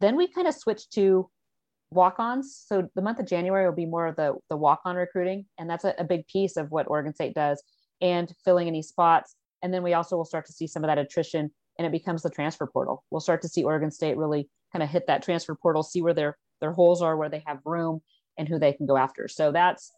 Then 0.01 0.15
we 0.15 0.27
kind 0.27 0.47
of 0.47 0.55
switch 0.55 0.89
to 0.95 1.29
walk-ons. 1.91 2.59
So 2.65 2.89
the 2.95 3.03
month 3.03 3.19
of 3.19 3.27
january 3.27 3.67
will 3.67 3.75
be 3.75 3.85
more 3.85 4.07
of 4.07 4.15
the 4.15 4.33
the 4.49 4.57
walk-on 4.57 4.95
recruiting 4.95 5.45
and 5.59 5.69
that's 5.69 5.83
a, 5.83 5.93
a 5.99 6.03
big 6.03 6.25
piece 6.25 6.57
of 6.57 6.71
what 6.71 6.87
oregon 6.89 7.13
state 7.13 7.35
does 7.35 7.61
and 8.01 8.33
filling 8.43 8.67
any 8.67 8.81
spots. 8.81 9.35
And 9.61 9.71
then 9.71 9.83
we 9.83 9.93
also 9.93 10.17
will 10.17 10.25
start 10.25 10.47
to 10.47 10.53
see 10.53 10.65
some 10.65 10.83
of 10.83 10.87
that 10.87 10.97
attrition 10.97 11.51
and 11.77 11.85
it 11.85 11.91
becomes 11.91 12.23
the 12.23 12.31
transfer 12.31 12.65
portal. 12.65 13.03
We'll 13.11 13.21
start 13.21 13.43
to 13.43 13.47
see 13.47 13.63
oregon 13.63 13.91
state 13.91 14.17
really 14.17 14.49
kind 14.71 14.81
of 14.81 14.89
hit 14.89 15.05
that 15.05 15.21
transfer 15.21 15.53
portal 15.53 15.83
see 15.83 16.01
where 16.01 16.15
their 16.15 16.35
their 16.61 16.71
holes 16.71 17.03
are 17.03 17.15
where 17.15 17.29
they 17.29 17.43
have 17.45 17.59
room 17.63 18.01
and 18.39 18.49
who 18.49 18.57
they 18.57 18.73
can 18.73 18.87
go 18.87 18.97
after. 18.97 19.27
So 19.27 19.51
that's 19.51 19.91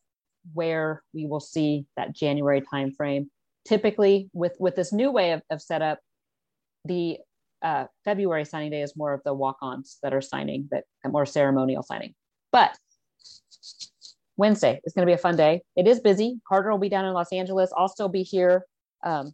where 0.53 1.01
we 1.13 1.25
will 1.27 1.39
see 1.39 1.85
that 1.95 2.13
january 2.13 2.61
timeframe 2.61 3.27
typically 3.67 4.29
with 4.33 4.55
with 4.59 4.75
this 4.75 4.93
new 4.93 5.11
way 5.11 5.31
of, 5.31 5.41
of 5.51 5.61
setup 5.61 5.99
the 6.85 7.17
uh, 7.61 7.85
february 8.05 8.45
signing 8.45 8.71
day 8.71 8.81
is 8.81 8.95
more 8.95 9.13
of 9.13 9.21
the 9.25 9.33
walk-ons 9.33 9.97
that 10.03 10.13
are 10.13 10.21
signing 10.21 10.69
that 10.71 10.85
more 11.05 11.25
ceremonial 11.25 11.83
signing. 11.83 12.13
But 12.51 12.77
wednesday 14.37 14.79
is 14.85 14.93
going 14.93 15.05
to 15.05 15.09
be 15.09 15.15
a 15.15 15.17
fun 15.17 15.35
day. 15.35 15.61
It 15.75 15.87
is 15.87 15.99
busy. 15.99 16.39
Carter 16.47 16.71
will 16.71 16.77
be 16.77 16.89
down 16.89 17.05
in 17.05 17.13
los 17.13 17.33
angeles. 17.33 17.71
I'll 17.75 17.89
still 17.89 18.09
be 18.09 18.23
here 18.23 18.65
um, 19.03 19.33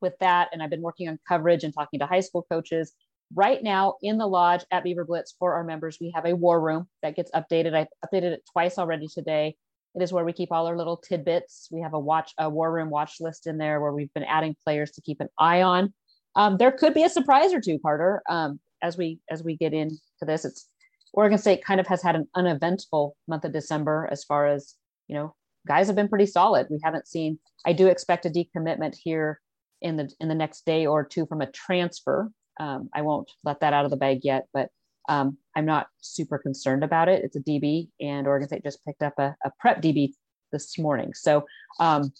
with 0.00 0.14
that 0.20 0.48
and 0.52 0.62
i've 0.62 0.70
been 0.70 0.82
working 0.82 1.08
on 1.08 1.18
coverage 1.28 1.64
and 1.64 1.74
talking 1.74 2.00
to 2.00 2.06
high 2.06 2.20
school 2.20 2.46
coaches. 2.50 2.92
Right 3.34 3.62
now 3.62 3.96
in 4.00 4.16
the 4.16 4.26
lodge 4.26 4.64
at 4.70 4.84
beaver 4.84 5.04
blitz 5.04 5.34
for 5.38 5.54
our 5.54 5.64
members 5.64 5.98
we 6.00 6.12
have 6.14 6.24
a 6.24 6.34
war 6.34 6.60
room 6.60 6.88
that 7.02 7.14
gets 7.16 7.30
updated. 7.32 7.74
I 7.74 7.88
updated 8.06 8.32
it 8.32 8.42
twice 8.52 8.78
already 8.78 9.06
today 9.06 9.56
it 9.98 10.04
is 10.04 10.12
where 10.12 10.24
we 10.24 10.32
keep 10.32 10.52
all 10.52 10.68
our 10.68 10.76
little 10.76 10.96
tidbits. 10.96 11.68
We 11.72 11.80
have 11.80 11.92
a 11.92 11.98
watch, 11.98 12.32
a 12.38 12.48
war 12.48 12.70
room 12.70 12.88
watch 12.88 13.16
list 13.18 13.48
in 13.48 13.58
there 13.58 13.80
where 13.80 13.92
we've 13.92 14.14
been 14.14 14.22
adding 14.22 14.54
players 14.62 14.92
to 14.92 15.00
keep 15.00 15.20
an 15.20 15.28
eye 15.38 15.62
on. 15.62 15.92
Um, 16.36 16.56
there 16.56 16.70
could 16.70 16.94
be 16.94 17.02
a 17.02 17.08
surprise 17.08 17.52
or 17.52 17.60
two, 17.60 17.80
Carter, 17.80 18.22
um, 18.30 18.60
as 18.80 18.96
we 18.96 19.18
as 19.28 19.42
we 19.42 19.56
get 19.56 19.74
into 19.74 19.98
this. 20.22 20.44
It's 20.44 20.68
Oregon 21.12 21.36
State 21.36 21.64
kind 21.64 21.80
of 21.80 21.88
has 21.88 22.00
had 22.00 22.14
an 22.14 22.28
uneventful 22.36 23.16
month 23.26 23.44
of 23.44 23.52
December 23.52 24.08
as 24.12 24.22
far 24.22 24.46
as 24.46 24.76
you 25.08 25.16
know. 25.16 25.34
Guys 25.66 25.88
have 25.88 25.96
been 25.96 26.08
pretty 26.08 26.26
solid. 26.26 26.68
We 26.70 26.78
haven't 26.84 27.08
seen. 27.08 27.40
I 27.66 27.72
do 27.72 27.88
expect 27.88 28.24
a 28.24 28.30
decommitment 28.30 28.94
here 28.94 29.40
in 29.82 29.96
the 29.96 30.08
in 30.20 30.28
the 30.28 30.34
next 30.36 30.64
day 30.64 30.86
or 30.86 31.04
two 31.04 31.26
from 31.26 31.40
a 31.40 31.50
transfer. 31.50 32.30
Um, 32.60 32.88
I 32.94 33.02
won't 33.02 33.28
let 33.42 33.58
that 33.60 33.72
out 33.72 33.84
of 33.84 33.90
the 33.90 33.96
bag 33.96 34.20
yet, 34.22 34.46
but 34.52 34.68
um, 35.08 35.38
I'm 35.56 35.64
not 35.64 35.88
super 36.00 36.38
concerned 36.38 36.84
about 36.84 37.08
it. 37.08 37.24
It's 37.24 37.36
a 37.36 37.40
DB, 37.40 37.88
and 38.00 38.26
Oregon 38.26 38.48
State 38.48 38.62
just 38.62 38.84
picked 38.84 39.02
up 39.02 39.14
a, 39.18 39.34
a 39.44 39.50
prep 39.58 39.82
DB 39.82 40.12
this 40.52 40.78
morning. 40.78 41.14
So 41.14 41.44
um, 41.80 42.12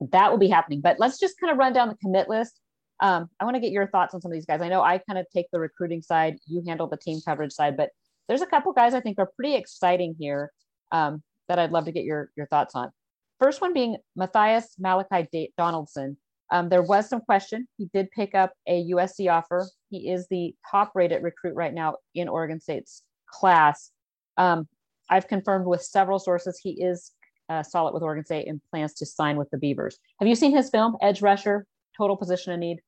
that 0.00 0.30
will 0.30 0.38
be 0.38 0.48
happening. 0.48 0.80
But 0.80 0.98
let's 0.98 1.18
just 1.18 1.38
kind 1.38 1.52
of 1.52 1.58
run 1.58 1.72
down 1.72 1.88
the 1.88 1.96
commit 1.96 2.28
list. 2.28 2.58
Um, 3.00 3.28
I 3.38 3.44
want 3.44 3.54
to 3.54 3.60
get 3.60 3.72
your 3.72 3.86
thoughts 3.86 4.14
on 4.14 4.20
some 4.20 4.30
of 4.30 4.34
these 4.34 4.46
guys. 4.46 4.60
I 4.60 4.68
know 4.68 4.82
I 4.82 4.98
kind 4.98 5.18
of 5.18 5.26
take 5.34 5.46
the 5.52 5.60
recruiting 5.60 6.02
side, 6.02 6.36
you 6.46 6.62
handle 6.66 6.86
the 6.86 6.96
team 6.96 7.20
coverage 7.24 7.52
side, 7.52 7.76
but 7.76 7.90
there's 8.28 8.42
a 8.42 8.46
couple 8.46 8.72
guys 8.72 8.94
I 8.94 9.00
think 9.00 9.18
are 9.18 9.30
pretty 9.36 9.56
exciting 9.56 10.14
here 10.18 10.52
um, 10.92 11.22
that 11.48 11.58
I'd 11.58 11.72
love 11.72 11.86
to 11.86 11.92
get 11.92 12.04
your, 12.04 12.30
your 12.36 12.46
thoughts 12.46 12.74
on. 12.74 12.90
First 13.38 13.62
one 13.62 13.72
being 13.72 13.96
Matthias 14.16 14.74
Malachi 14.78 15.52
Donaldson. 15.56 16.18
Um, 16.50 16.68
there 16.68 16.82
was 16.82 17.08
some 17.08 17.20
question. 17.20 17.68
He 17.78 17.88
did 17.92 18.10
pick 18.10 18.34
up 18.34 18.52
a 18.66 18.90
USC 18.90 19.30
offer. 19.30 19.68
He 19.88 20.10
is 20.10 20.26
the 20.28 20.54
top 20.70 20.92
rated 20.94 21.22
recruit 21.22 21.54
right 21.54 21.72
now 21.72 21.96
in 22.14 22.28
Oregon 22.28 22.60
State's 22.60 23.02
class. 23.30 23.90
Um, 24.36 24.66
I've 25.08 25.28
confirmed 25.28 25.66
with 25.66 25.82
several 25.82 26.18
sources 26.18 26.58
he 26.62 26.82
is 26.82 27.12
uh, 27.48 27.62
solid 27.62 27.94
with 27.94 28.02
Oregon 28.02 28.24
State 28.24 28.48
and 28.48 28.60
plans 28.70 28.94
to 28.94 29.06
sign 29.06 29.36
with 29.36 29.50
the 29.50 29.58
Beavers. 29.58 29.98
Have 30.18 30.28
you 30.28 30.34
seen 30.34 30.54
his 30.54 30.70
film, 30.70 30.96
Edge 31.02 31.22
Rusher, 31.22 31.66
Total 31.96 32.16
Position 32.16 32.52
of 32.52 32.58
Need? 32.60 32.80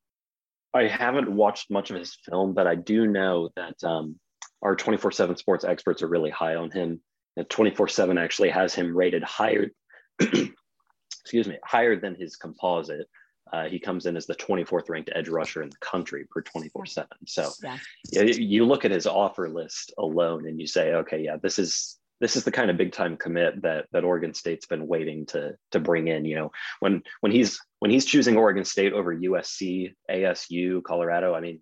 I 0.73 0.87
haven't 0.87 1.29
watched 1.29 1.69
much 1.69 1.91
of 1.91 1.97
his 1.97 2.17
film, 2.25 2.53
but 2.53 2.65
I 2.65 2.75
do 2.75 3.05
know 3.05 3.49
that 3.55 3.81
um, 3.83 4.19
our 4.61 4.75
24 4.75 5.11
7 5.11 5.35
sports 5.35 5.63
experts 5.63 6.01
are 6.01 6.07
really 6.07 6.31
high 6.31 6.55
on 6.55 6.71
him. 6.71 7.01
And 7.35 7.49
24 7.49 7.89
7 7.89 8.17
actually 8.17 8.49
has 8.49 8.73
him 8.73 8.95
rated 8.95 9.23
higher, 9.23 9.69
excuse 10.19 11.47
me, 11.47 11.57
higher 11.63 11.99
than 11.99 12.15
his 12.15 12.35
composite 12.35 13.07
Uh, 13.51 13.65
he 13.65 13.79
comes 13.79 14.05
in 14.05 14.15
as 14.15 14.25
the 14.25 14.35
24th 14.35 14.89
ranked 14.89 15.11
edge 15.13 15.27
rusher 15.27 15.61
in 15.61 15.69
the 15.69 15.77
country 15.77 16.25
per 16.29 16.41
24 16.41 16.85
7. 16.85 17.07
So 17.27 17.51
yeah. 17.63 17.77
you 18.23 18.65
look 18.65 18.85
at 18.85 18.91
his 18.91 19.05
offer 19.05 19.49
list 19.49 19.93
alone 19.97 20.47
and 20.47 20.59
you 20.59 20.65
say, 20.65 20.93
okay, 20.93 21.23
yeah, 21.23 21.37
this 21.41 21.59
is 21.59 21.99
this 22.19 22.37
is 22.37 22.45
the 22.45 22.51
kind 22.51 22.71
of 22.71 22.77
big 22.77 22.93
time 22.93 23.17
commit 23.17 23.61
that 23.63 23.87
that 23.91 24.05
Oregon 24.05 24.33
State's 24.33 24.65
been 24.65 24.87
waiting 24.87 25.25
to 25.27 25.57
to 25.71 25.79
bring 25.79 26.07
in. 26.07 26.23
You 26.23 26.35
know, 26.35 26.51
when 26.79 27.03
when 27.19 27.31
he's 27.31 27.59
when 27.79 27.91
he's 27.91 28.05
choosing 28.05 28.37
Oregon 28.37 28.63
State 28.63 28.93
over 28.93 29.13
USC, 29.13 29.93
ASU, 30.09 30.81
Colorado, 30.83 31.35
I 31.35 31.41
mean, 31.41 31.59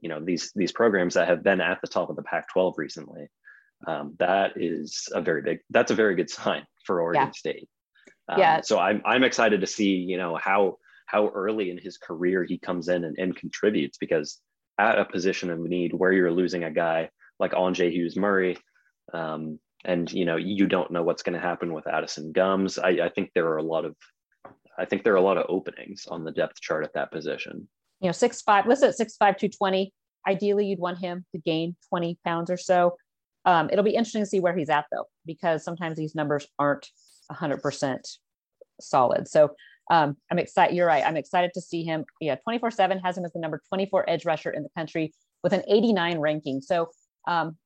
you 0.00 0.08
know, 0.08 0.20
these 0.24 0.52
these 0.54 0.70
programs 0.70 1.14
that 1.14 1.28
have 1.28 1.42
been 1.42 1.60
at 1.60 1.80
the 1.80 1.88
top 1.88 2.08
of 2.08 2.16
the 2.16 2.22
Pac-12 2.22 2.74
recently, 2.76 3.28
um, 3.86 4.14
that 4.20 4.52
is 4.54 5.08
a 5.12 5.20
very 5.20 5.42
big 5.42 5.58
that's 5.70 5.90
a 5.90 5.96
very 5.96 6.14
good 6.14 6.30
sign 6.30 6.64
for 6.84 7.00
Oregon 7.00 7.26
yeah. 7.26 7.30
State. 7.32 7.68
Um, 8.28 8.38
yeah. 8.38 8.60
So 8.60 8.78
I'm 8.78 9.02
I'm 9.04 9.24
excited 9.24 9.60
to 9.62 9.66
see 9.66 9.96
you 9.96 10.18
know 10.18 10.36
how 10.36 10.78
how 11.06 11.28
early 11.28 11.70
in 11.70 11.78
his 11.78 11.98
career 11.98 12.44
he 12.44 12.58
comes 12.58 12.88
in 12.88 13.04
and, 13.04 13.16
and 13.18 13.36
contributes 13.36 13.98
because 13.98 14.40
at 14.78 14.98
a 14.98 15.04
position 15.04 15.50
of 15.50 15.58
need 15.58 15.94
where 15.94 16.12
you're 16.12 16.32
losing 16.32 16.64
a 16.64 16.70
guy 16.70 17.08
like 17.38 17.52
Andrzej 17.52 17.92
Hughes 17.92 18.16
Murray, 18.16 18.58
um, 19.12 19.58
and 19.84 20.10
you 20.12 20.24
know 20.24 20.36
you 20.36 20.66
don't 20.66 20.90
know 20.90 21.02
what's 21.02 21.22
going 21.22 21.34
to 21.34 21.46
happen 21.46 21.72
with 21.72 21.86
Addison 21.86 22.32
Gumbs. 22.32 22.78
I, 22.78 22.90
I 23.04 23.08
think 23.08 23.30
there 23.34 23.48
are 23.48 23.58
a 23.58 23.62
lot 23.62 23.84
of 23.84 23.94
I 24.78 24.84
think 24.84 25.04
there 25.04 25.14
are 25.14 25.16
a 25.16 25.22
lot 25.22 25.38
of 25.38 25.46
openings 25.48 26.06
on 26.08 26.24
the 26.24 26.32
depth 26.32 26.60
chart 26.60 26.84
at 26.84 26.94
that 26.94 27.12
position. 27.12 27.68
You 28.00 28.08
know, 28.08 28.12
six 28.12 28.42
five, 28.42 28.66
listed 28.66 28.90
at 28.90 28.96
six 28.96 29.16
five 29.16 29.36
two 29.36 29.48
twenty. 29.48 29.92
Ideally, 30.26 30.66
you'd 30.66 30.80
want 30.80 30.98
him 30.98 31.24
to 31.32 31.38
gain 31.38 31.76
20 31.88 32.18
pounds 32.24 32.50
or 32.50 32.56
so. 32.56 32.96
Um, 33.44 33.70
it'll 33.70 33.84
be 33.84 33.94
interesting 33.94 34.22
to 34.22 34.26
see 34.26 34.40
where 34.40 34.56
he's 34.56 34.68
at 34.68 34.86
though, 34.90 35.04
because 35.24 35.62
sometimes 35.62 35.96
these 35.96 36.16
numbers 36.16 36.48
aren't 36.58 36.88
100% 37.30 37.98
solid. 38.80 39.28
So 39.28 39.54
um, 39.90 40.16
I'm 40.30 40.38
excited. 40.38 40.74
You're 40.74 40.86
right. 40.86 41.04
I'm 41.04 41.16
excited 41.16 41.52
to 41.54 41.60
see 41.60 41.84
him. 41.84 42.04
Yeah, 42.20 42.36
24 42.36 42.70
7 42.70 42.98
has 43.00 43.16
him 43.16 43.24
as 43.24 43.32
the 43.32 43.38
number 43.38 43.62
24 43.68 44.08
edge 44.08 44.24
rusher 44.24 44.50
in 44.50 44.62
the 44.62 44.68
country 44.76 45.12
with 45.42 45.52
an 45.52 45.62
89 45.68 46.18
ranking. 46.18 46.60
So 46.60 46.90
um, 47.28 47.56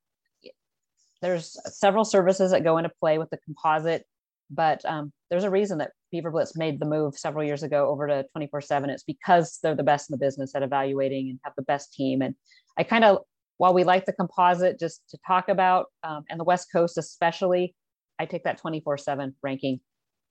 there's 1.21 1.57
several 1.65 2.05
services 2.05 2.51
that 2.51 2.63
go 2.63 2.77
into 2.77 2.91
play 2.99 3.17
with 3.17 3.29
the 3.29 3.37
composite, 3.37 4.05
but 4.49 4.83
um, 4.85 5.11
there's 5.29 5.43
a 5.43 5.49
reason 5.49 5.77
that 5.79 5.91
Beaver 6.11 6.31
Blitz 6.31 6.55
made 6.55 6.79
the 6.79 6.85
move 6.85 7.17
several 7.17 7.43
years 7.43 7.63
ago 7.63 7.87
over 7.87 8.07
to 8.07 8.25
24 8.31 8.61
7. 8.61 8.89
It's 8.89 9.03
because 9.03 9.59
they're 9.63 9.75
the 9.75 9.83
best 9.83 10.09
in 10.09 10.13
the 10.13 10.23
business 10.23 10.53
at 10.55 10.63
evaluating 10.63 11.29
and 11.29 11.39
have 11.43 11.53
the 11.55 11.63
best 11.63 11.93
team. 11.93 12.21
And 12.21 12.35
I 12.77 12.83
kind 12.83 13.03
of, 13.03 13.19
while 13.57 13.73
we 13.73 13.83
like 13.83 14.05
the 14.05 14.13
composite 14.13 14.79
just 14.79 15.01
to 15.09 15.17
talk 15.25 15.49
about, 15.49 15.87
um, 16.03 16.23
and 16.29 16.39
the 16.39 16.43
West 16.43 16.71
Coast 16.71 16.97
especially, 16.97 17.75
I 18.19 18.25
take 18.25 18.43
that 18.43 18.57
24 18.57 18.97
7 18.97 19.35
ranking 19.41 19.79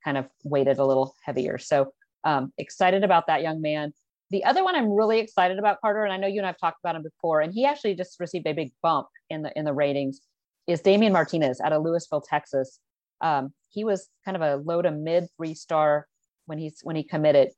kind 0.05 0.17
of 0.17 0.27
weighted 0.45 0.79
a 0.79 0.85
little 0.85 1.15
heavier. 1.25 1.59
So 1.59 1.93
um, 2.25 2.53
excited 2.59 3.05
about 3.05 3.27
that 3.27 3.43
young 3.43 3.61
man. 3.61 3.93
The 4.31 4.45
other 4.45 4.63
one 4.63 4.77
I'm 4.77 4.91
really 4.93 5.19
excited 5.19 5.59
about, 5.59 5.81
Carter, 5.81 6.05
and 6.05 6.13
I 6.13 6.17
know 6.17 6.29
you 6.29 6.39
and 6.39 6.47
I've 6.47 6.59
talked 6.59 6.79
about 6.83 6.95
him 6.95 7.03
before, 7.03 7.41
and 7.41 7.53
he 7.53 7.65
actually 7.65 7.95
just 7.95 8.21
received 8.21 8.47
a 8.47 8.53
big 8.53 8.73
bump 8.83 9.09
in 9.29 9.43
the 9.43 9.53
in 9.59 9.65
the 9.65 9.73
ratings 9.73 10.21
is 10.67 10.81
Damien 10.81 11.13
Martinez 11.13 11.61
out 11.61 11.73
of 11.73 11.83
Lewisville, 11.83 12.23
Texas. 12.27 12.79
Um, 13.21 13.53
he 13.71 13.85
was 13.85 14.09
kind 14.25 14.37
of 14.37 14.43
a 14.43 14.57
low 14.57 14.83
to 14.83 14.91
mid 14.91 15.27
three 15.37 15.55
star 15.55 16.07
when 16.47 16.59
he's 16.59 16.81
when 16.83 16.97
he 16.97 17.03
committed. 17.03 17.51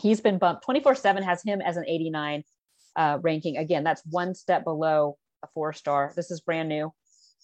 He's 0.00 0.20
been 0.20 0.38
bumped. 0.38 0.66
24/7 0.66 1.22
has 1.22 1.42
him 1.42 1.60
as 1.62 1.76
an 1.76 1.84
89 1.86 2.44
uh, 2.96 3.18
ranking. 3.22 3.56
Again, 3.56 3.84
that's 3.84 4.02
one 4.10 4.34
step 4.34 4.64
below 4.64 5.16
a 5.42 5.48
four 5.54 5.72
star. 5.72 6.12
This 6.14 6.30
is 6.30 6.40
brand 6.40 6.68
new. 6.68 6.92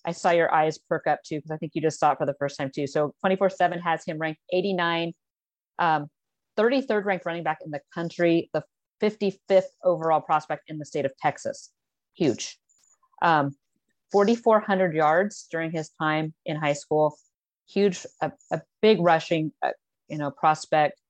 I 0.05 0.13
saw 0.13 0.31
your 0.31 0.53
eyes 0.53 0.79
perk 0.79 1.07
up 1.07 1.21
too 1.25 1.37
because 1.37 1.51
I 1.51 1.57
think 1.57 1.73
you 1.75 1.83
just 1.83 2.01
saw 2.01 2.13
it 2.13 2.19
for 2.19 2.27
the 2.27 2.35
first 2.35 2.59
time 2.59 2.71
too. 2.75 2.87
So 2.87 3.15
24/7 3.25 3.81
has 3.81 4.05
him 4.05 4.19
ranked 4.19 4.41
89, 4.53 5.13
um, 5.79 6.09
33rd 6.57 7.05
ranked 7.05 7.27
running 7.27 7.43
back 7.43 7.59
in 7.65 7.71
the 7.71 7.81
country, 7.95 8.51
the 8.53 8.65
55th 9.01 9.71
overall 9.85 10.21
prospect 10.21 10.65
in 10.69 10.79
the 10.79 10.85
state 10.85 11.05
of 11.05 11.13
Texas. 11.19 11.71
Huge. 12.15 12.59
Um, 13.21 13.57
4,400 14.13 14.95
yards 14.95 15.47
during 15.51 15.71
his 15.71 15.91
time 16.01 16.35
in 16.45 16.57
high 16.57 16.75
school. 16.75 17.17
Huge, 17.69 18.05
a, 18.21 18.31
a 18.51 18.61
big 18.83 19.01
rushing, 19.01 19.53
uh, 19.63 19.71
you 20.09 20.19
know, 20.19 20.31
prospect. 20.31 21.01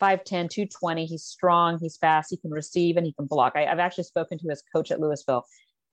5'10, 0.00 0.50
220. 0.50 1.06
He's 1.06 1.24
strong, 1.24 1.78
he's 1.80 1.96
fast, 1.96 2.30
he 2.30 2.36
can 2.36 2.50
receive, 2.50 2.98
and 2.98 3.06
he 3.06 3.12
can 3.14 3.26
block. 3.26 3.54
I, 3.56 3.62
have 3.62 3.78
actually 3.78 4.04
spoken 4.04 4.38
to 4.38 4.48
his 4.48 4.62
coach 4.74 4.90
at 4.90 4.98
Lewisville, 4.98 5.42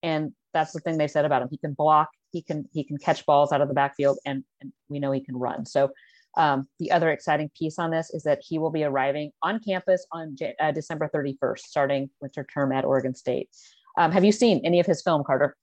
and 0.02 0.34
that's 0.54 0.74
the 0.74 0.80
thing 0.82 0.98
they 0.98 1.08
said 1.08 1.24
about 1.24 1.41
him. 1.41 1.48
He 1.50 1.58
can 1.58 1.74
block, 1.74 2.10
he 2.34 2.41
can 2.41 2.67
he 2.74 2.84
can 2.84 2.98
catch 2.98 3.26
balls 3.26 3.54
out 3.54 3.62
of 3.62 3.69
the 3.69 3.74
backfield, 3.74 4.17
and, 4.26 4.43
and 4.60 4.74
we 4.89 5.00
know 5.00 5.12
he 5.12 5.22
can 5.22 5.38
run. 5.38 5.65
So 5.65 5.91
um, 6.36 6.67
the 6.80 6.91
other 6.91 7.12
exciting 7.12 7.50
piece 7.58 7.80
on 7.80 7.91
this 7.91 8.10
is 8.10 8.24
that 8.24 8.41
he 8.43 8.58
will 8.58 8.72
be 8.72 8.84
arriving 8.84 9.32
on 9.41 9.60
campus 9.60 10.06
on 10.12 10.36
J- 10.36 10.56
uh, 10.60 10.72
December 10.72 11.10
31st, 11.13 11.60
starting 11.60 12.10
winter 12.19 12.46
term 12.52 12.72
at 12.72 12.84
Oregon 12.84 13.13
State. 13.13 13.50
Um, 13.98 14.12
have 14.12 14.26
you 14.26 14.32
seen 14.32 14.62
any 14.65 14.80
of 14.80 14.88
his 14.88 15.04
film, 15.04 15.24
Carter? 15.24 15.56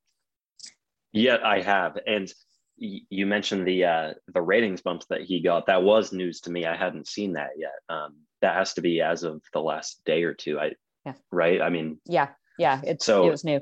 Yeah, 1.12 1.38
I 1.44 1.60
have. 1.60 1.98
And 2.06 2.32
you 2.76 3.26
mentioned 3.26 3.66
the 3.66 3.84
uh, 3.84 4.14
the 4.32 4.40
ratings 4.40 4.80
bumps 4.80 5.06
that 5.06 5.22
he 5.22 5.40
got. 5.40 5.66
That 5.66 5.82
was 5.82 6.12
news 6.12 6.40
to 6.42 6.50
me. 6.50 6.64
I 6.64 6.76
hadn't 6.76 7.08
seen 7.08 7.34
that 7.34 7.50
yet. 7.58 7.74
Um, 7.88 8.14
that 8.40 8.54
has 8.54 8.72
to 8.74 8.80
be 8.80 9.02
as 9.02 9.22
of 9.22 9.42
the 9.52 9.60
last 9.60 10.02
day 10.04 10.22
or 10.22 10.32
two. 10.32 10.58
I 10.58 10.72
yeah. 11.04 11.14
right. 11.32 11.60
I 11.60 11.68
mean, 11.68 11.98
yeah, 12.06 12.28
yeah. 12.58 12.80
It's 12.84 13.04
so 13.04 13.26
it 13.26 13.30
was 13.30 13.44
new. 13.44 13.60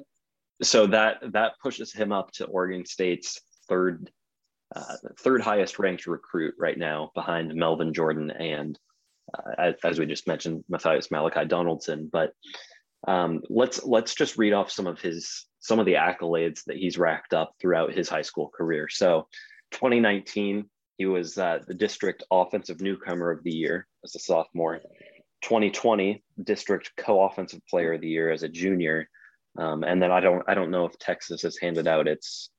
So 0.63 0.87
that 0.89 1.19
that 1.33 1.53
pushes 1.63 1.93
him 1.93 2.13
up 2.13 2.33
to 2.33 2.47
Oregon 2.47 2.85
State's 2.85 3.41
third 3.69 4.11
uh, 4.75 4.97
third 5.21 5.41
highest 5.41 5.79
ranked 5.79 6.07
recruit 6.07 6.55
right 6.59 6.77
now, 6.77 7.11
behind 7.15 7.55
Melvin 7.55 7.95
Jordan 7.95 8.31
and 8.31 8.79
uh, 9.35 9.73
as 9.85 9.99
we 9.99 10.07
just 10.07 10.27
mentioned, 10.27 10.65
Matthias 10.69 11.11
Malachi 11.11 11.45
Donaldson. 11.45 12.09
But 12.11 12.33
um, 13.07 13.43
let's 13.49 13.85
let's 13.85 14.15
just 14.15 14.39
read 14.39 14.53
off 14.53 14.71
some 14.71 14.87
of 14.87 15.01
his 15.01 15.47
some 15.61 15.79
of 15.79 15.87
the 15.87 15.95
accolades 15.95 16.65
that 16.65 16.77
he's 16.77 16.99
racked 16.99 17.35
up 17.35 17.55
throughout 17.61 17.93
his 17.93 18.09
high 18.09 18.23
school 18.23 18.49
career. 18.49 18.89
So 18.89 19.29
2019, 19.73 20.69
he 20.97 21.07
was 21.07 21.37
uh, 21.37 21.61
the 21.67 21.75
district 21.75 22.25
offensive 22.31 22.81
newcomer 22.81 23.31
of 23.31 23.43
the 23.45 23.53
year 23.53 23.87
as 24.05 24.15
a 24.15 24.19
sophomore. 24.19 24.81
2020, 25.43 26.23
district 26.43 26.91
co-offensive 26.97 27.61
player 27.69 27.93
of 27.93 28.01
the 28.01 28.09
year 28.09 28.31
as 28.31 28.43
a 28.43 28.49
junior. 28.49 29.09
Um, 29.59 29.83
and 29.83 30.01
then 30.01 30.11
I 30.13 30.21
don't 30.21 30.43
I 30.47 30.55
don't 30.55 30.71
know 30.71 30.87
if 30.87 30.99
Texas 30.99 31.43
has 31.43 31.59
handed 31.59 31.87
out 31.87 32.09
its 32.09 32.51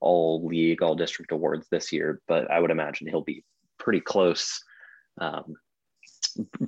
all 0.00 0.46
league, 0.46 0.82
all 0.82 0.94
district 0.94 1.32
awards 1.32 1.66
this 1.70 1.92
year, 1.92 2.20
but 2.28 2.50
I 2.50 2.60
would 2.60 2.70
imagine 2.70 3.08
he'll 3.08 3.22
be 3.22 3.44
pretty 3.78 4.00
close, 4.00 4.62
um, 5.20 5.54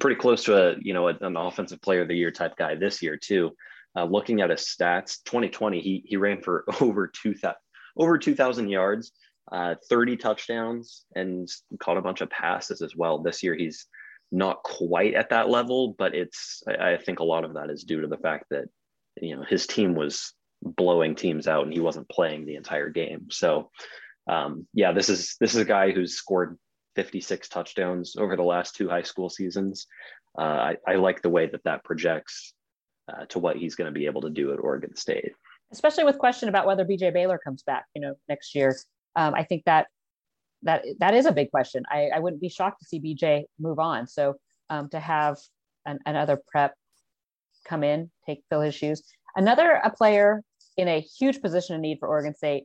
pretty 0.01 0.17
close 0.17 0.45
to 0.45 0.57
a 0.57 0.77
you 0.81 0.95
know 0.95 1.09
an 1.09 1.37
offensive 1.37 1.83
player 1.83 2.03
of 2.03 2.09
the 2.09 2.17
year 2.17 2.31
type 2.31 2.57
guy 2.57 2.75
this 2.75 3.03
year 3.03 3.17
too. 3.17 3.53
Uh, 3.97 4.05
looking 4.05 4.41
at 4.41 4.51
his 4.51 4.63
stats, 4.63 5.23
2020 5.25 5.81
he 5.81 6.03
he 6.07 6.17
ran 6.17 6.41
for 6.41 6.65
over 6.81 7.07
two 7.07 7.35
thousand 7.35 7.57
over 7.97 8.19
2,000 8.19 8.69
yards, 8.69 9.13
uh, 9.53 9.75
30 9.89 10.17
touchdowns, 10.17 11.05
and 11.15 11.49
caught 11.79 11.97
a 11.97 12.03
bunch 12.03 12.21
of 12.21 12.31
passes 12.31 12.83
as 12.83 12.97
well. 12.97 13.19
This 13.19 13.43
year 13.43 13.55
he's 13.55 13.87
not 14.33 14.63
quite 14.63 15.15
at 15.15 15.31
that 15.31 15.49
level, 15.49 15.95
but 15.97 16.15
it's 16.15 16.63
I, 16.67 16.93
I 16.93 16.97
think 16.97 17.21
a 17.21 17.25
lot 17.25 17.45
of 17.45 17.55
that 17.55 17.71
is 17.71 17.85
due 17.85 18.01
to 18.01 18.09
the 18.09 18.19
fact 18.19 18.47
that 18.51 18.65
you 19.21 19.37
know 19.37 19.43
his 19.43 19.67
team 19.67 19.95
was 19.95 20.33
blowing 20.63 21.15
teams 21.15 21.47
out 21.47 21.65
and 21.65 21.73
he 21.73 21.81
wasn't 21.81 22.09
playing 22.09 22.47
the 22.47 22.57
entire 22.57 22.89
game. 22.89 23.27
So 23.31 23.71
um, 24.29 24.67
yeah, 24.73 24.93
this 24.93 25.09
is 25.09 25.37
this 25.41 25.55
is 25.55 25.61
a 25.61 25.67
guy 25.67 25.93
who's 25.93 26.17
scored 26.17 26.59
56 26.97 27.49
touchdowns 27.49 28.17
over 28.17 28.37
the 28.37 28.43
last 28.43 28.75
two 28.75 28.89
high 28.89 29.03
school 29.03 29.29
seasons. 29.29 29.87
Uh, 30.39 30.43
I, 30.43 30.77
I 30.87 30.95
like 30.95 31.23
the 31.23 31.29
way 31.29 31.47
that 31.47 31.65
that 31.65 31.85
projects 31.85 32.55
uh, 33.09 33.27
to 33.27 33.39
what 33.39 33.57
he's 33.57 33.75
going 33.75 33.93
to 33.93 33.99
be 33.99 34.07
able 34.07 34.23
to 34.23 34.31
do 34.31 34.53
at 34.53 34.59
Oregon 34.59 34.97
State. 34.97 35.33
Especially 35.73 36.05
with 36.05 36.19
question 36.19 36.49
about 36.49 36.67
whether 36.67 36.85
BJ 36.85 37.13
Baylor 37.13 37.39
comes 37.39 37.63
back, 37.63 37.85
you 37.95 38.01
know, 38.01 38.15
next 38.29 38.55
year. 38.55 38.77
Um, 39.17 39.35
I 39.35 39.45
think 39.45 39.65
that 39.65 39.89
that 40.63 40.85
that 41.01 41.15
is 41.15 41.27
a 41.27 41.33
big 41.33 41.51
question. 41.51 41.85
I, 41.91 42.11
I 42.15 42.19
wouldn't 42.21 42.41
be 42.41 42.49
shocked 42.49 42.81
to 42.81 42.87
see 42.87 43.01
BJ 43.01 43.45
move 43.59 43.79
on. 43.79 44.07
So 44.07 44.37
um, 44.71 44.89
to 44.91 45.01
have 45.01 45.37
an, 45.85 45.99
another 46.07 46.41
prep 46.49 46.75
come 47.65 47.85
in, 47.85 48.11
take 48.27 48.43
fill 48.49 48.61
his 48.61 48.75
shoes. 48.75 49.03
Another 49.37 49.81
a 49.83 49.91
player 49.91 50.43
in 50.77 50.89
a 50.89 51.01
huge 51.01 51.41
position 51.41 51.75
of 51.75 51.81
need 51.81 51.99
for 51.99 52.09
Oregon 52.09 52.35
State 52.35 52.65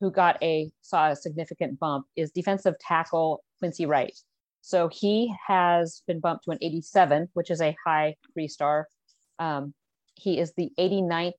who 0.00 0.10
got 0.10 0.42
a 0.42 0.70
saw 0.80 1.10
a 1.10 1.16
significant 1.16 1.78
bump 1.78 2.06
is 2.16 2.30
defensive 2.30 2.74
tackle 2.80 3.42
Quincy 3.58 3.86
Wright. 3.86 4.16
So 4.62 4.88
he 4.88 5.34
has 5.46 6.02
been 6.06 6.20
bumped 6.20 6.44
to 6.44 6.50
an 6.50 6.58
87, 6.60 7.28
which 7.34 7.50
is 7.50 7.60
a 7.60 7.76
high 7.84 8.16
three 8.32 8.48
star. 8.48 8.88
Um, 9.38 9.74
he 10.14 10.38
is 10.38 10.52
the 10.56 10.70
89th 10.78 11.32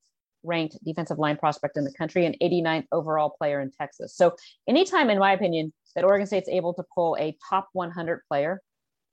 ranked 0.43 0.77
defensive 0.83 1.19
line 1.19 1.37
prospect 1.37 1.77
in 1.77 1.83
the 1.83 1.93
country 1.93 2.25
and 2.25 2.35
89th 2.41 2.85
overall 2.91 3.29
player 3.29 3.61
in 3.61 3.71
Texas. 3.71 4.15
So, 4.15 4.35
anytime, 4.67 5.09
in 5.09 5.19
my 5.19 5.33
opinion, 5.33 5.71
that 5.95 6.03
Oregon 6.03 6.25
State's 6.25 6.49
able 6.49 6.73
to 6.75 6.83
pull 6.95 7.15
a 7.19 7.37
top 7.49 7.69
100 7.73 8.21
player, 8.27 8.61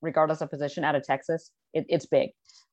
regardless 0.02 0.40
of 0.40 0.50
position, 0.50 0.84
out 0.84 0.94
of 0.94 1.02
Texas, 1.04 1.50
it, 1.74 1.87
it's 1.88 2.06
big. 2.06 2.30